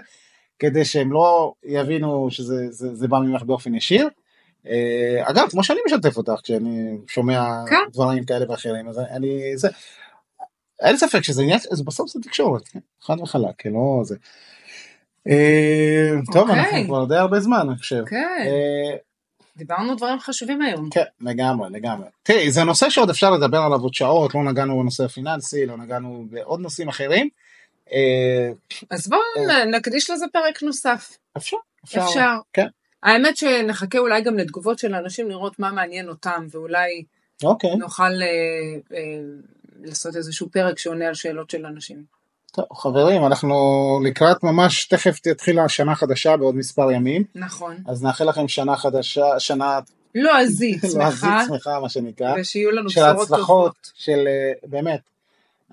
[0.62, 4.10] כדי שהם לא יבינו שזה זה, זה בא ממך באופן ישיר.
[4.68, 7.76] אה, אגב, כמו שאני משתף אותך כשאני שומע כן.
[7.94, 9.68] דברים כאלה ואחרים, אז אני, זה,
[10.82, 12.80] אין ספק שזה עניין, זה בסוף זה תקשורת, כן?
[13.02, 14.16] חד וחלק, לא זה.
[15.28, 16.60] אה, טוב, אוקיי.
[16.60, 18.04] אנחנו כבר די הרבה זמן, אני חושב.
[18.06, 18.48] כן,
[19.58, 20.90] דיברנו דברים חשובים היום.
[20.90, 22.08] כן, לגמרי, לגמרי.
[22.24, 26.26] תראי, זה נושא שעוד אפשר לדבר עליו עוד שעות, לא נגענו בנושא הפיננסי, לא נגענו
[26.30, 27.30] בעוד נושאים אחרים.
[27.94, 28.52] אה,
[28.90, 29.22] אז בואו
[29.66, 31.18] נקדיש לזה פרק נוסף.
[31.38, 32.02] אפשר, אפשר.
[32.02, 32.36] אפשר.
[32.54, 32.68] כן.
[33.04, 37.04] האמת שנחכה אולי גם לתגובות של אנשים לראות מה מעניין אותם, ואולי
[37.44, 37.76] אוקיי.
[37.76, 39.02] נוכל אה, אה,
[39.84, 42.04] לעשות איזשהו פרק שעונה על שאלות של אנשים.
[42.52, 43.56] טוב, חברים, אנחנו
[44.04, 47.24] לקראת ממש, תכף תתחיל השנה חדשה בעוד מספר ימים.
[47.36, 47.78] נכון.
[47.88, 49.80] אז נאחל לכם שנה חדשה, שנה...
[50.16, 52.36] לועזית, לועזית שמחה, שמחה, מה שנקרא.
[52.40, 53.92] ושיהיו לנו של בשורות הצלחות, טובות.
[53.96, 55.00] של אה, באמת,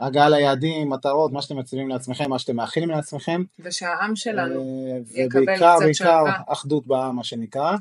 [0.01, 3.43] הגעה ליעדים, מטרות, מה שאתם מציבים לעצמכם, מה שאתם מאחלים לעצמכם.
[3.59, 6.25] ושהעם שלנו, אה, יקבל ובעיקר, קצת בעיקר.
[6.47, 7.77] אחדות בעם, מה שנקרא.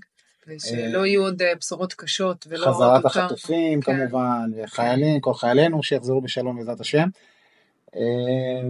[0.48, 3.94] ושלא יהיו עוד אה, בשורות קשות, ולא חזרת החטופים כן.
[3.98, 7.08] כמובן, וחיילים, כל חיילינו שיחזרו בשלום בעזרת השם.
[7.96, 8.02] אה,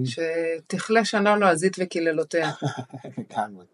[0.06, 2.52] שתכלה שנה לועזית וקללותיה.
[3.18, 3.66] לגמרי.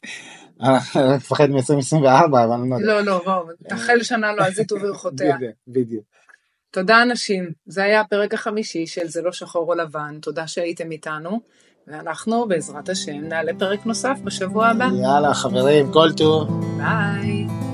[0.61, 2.85] אני מפחד מ-2024, אבל אני לא יודע.
[2.85, 5.37] לא, לא, בואו, תחל שנה לועזית וברכותיה.
[5.67, 6.03] בדיוק.
[6.73, 11.39] תודה אנשים, זה היה הפרק החמישי של זה לא שחור או לבן, תודה שהייתם איתנו,
[11.87, 14.87] ואנחנו בעזרת השם נעלה פרק נוסף בשבוע הבא.
[15.03, 16.47] יאללה חברים, כל טוב.
[16.77, 17.72] ביי.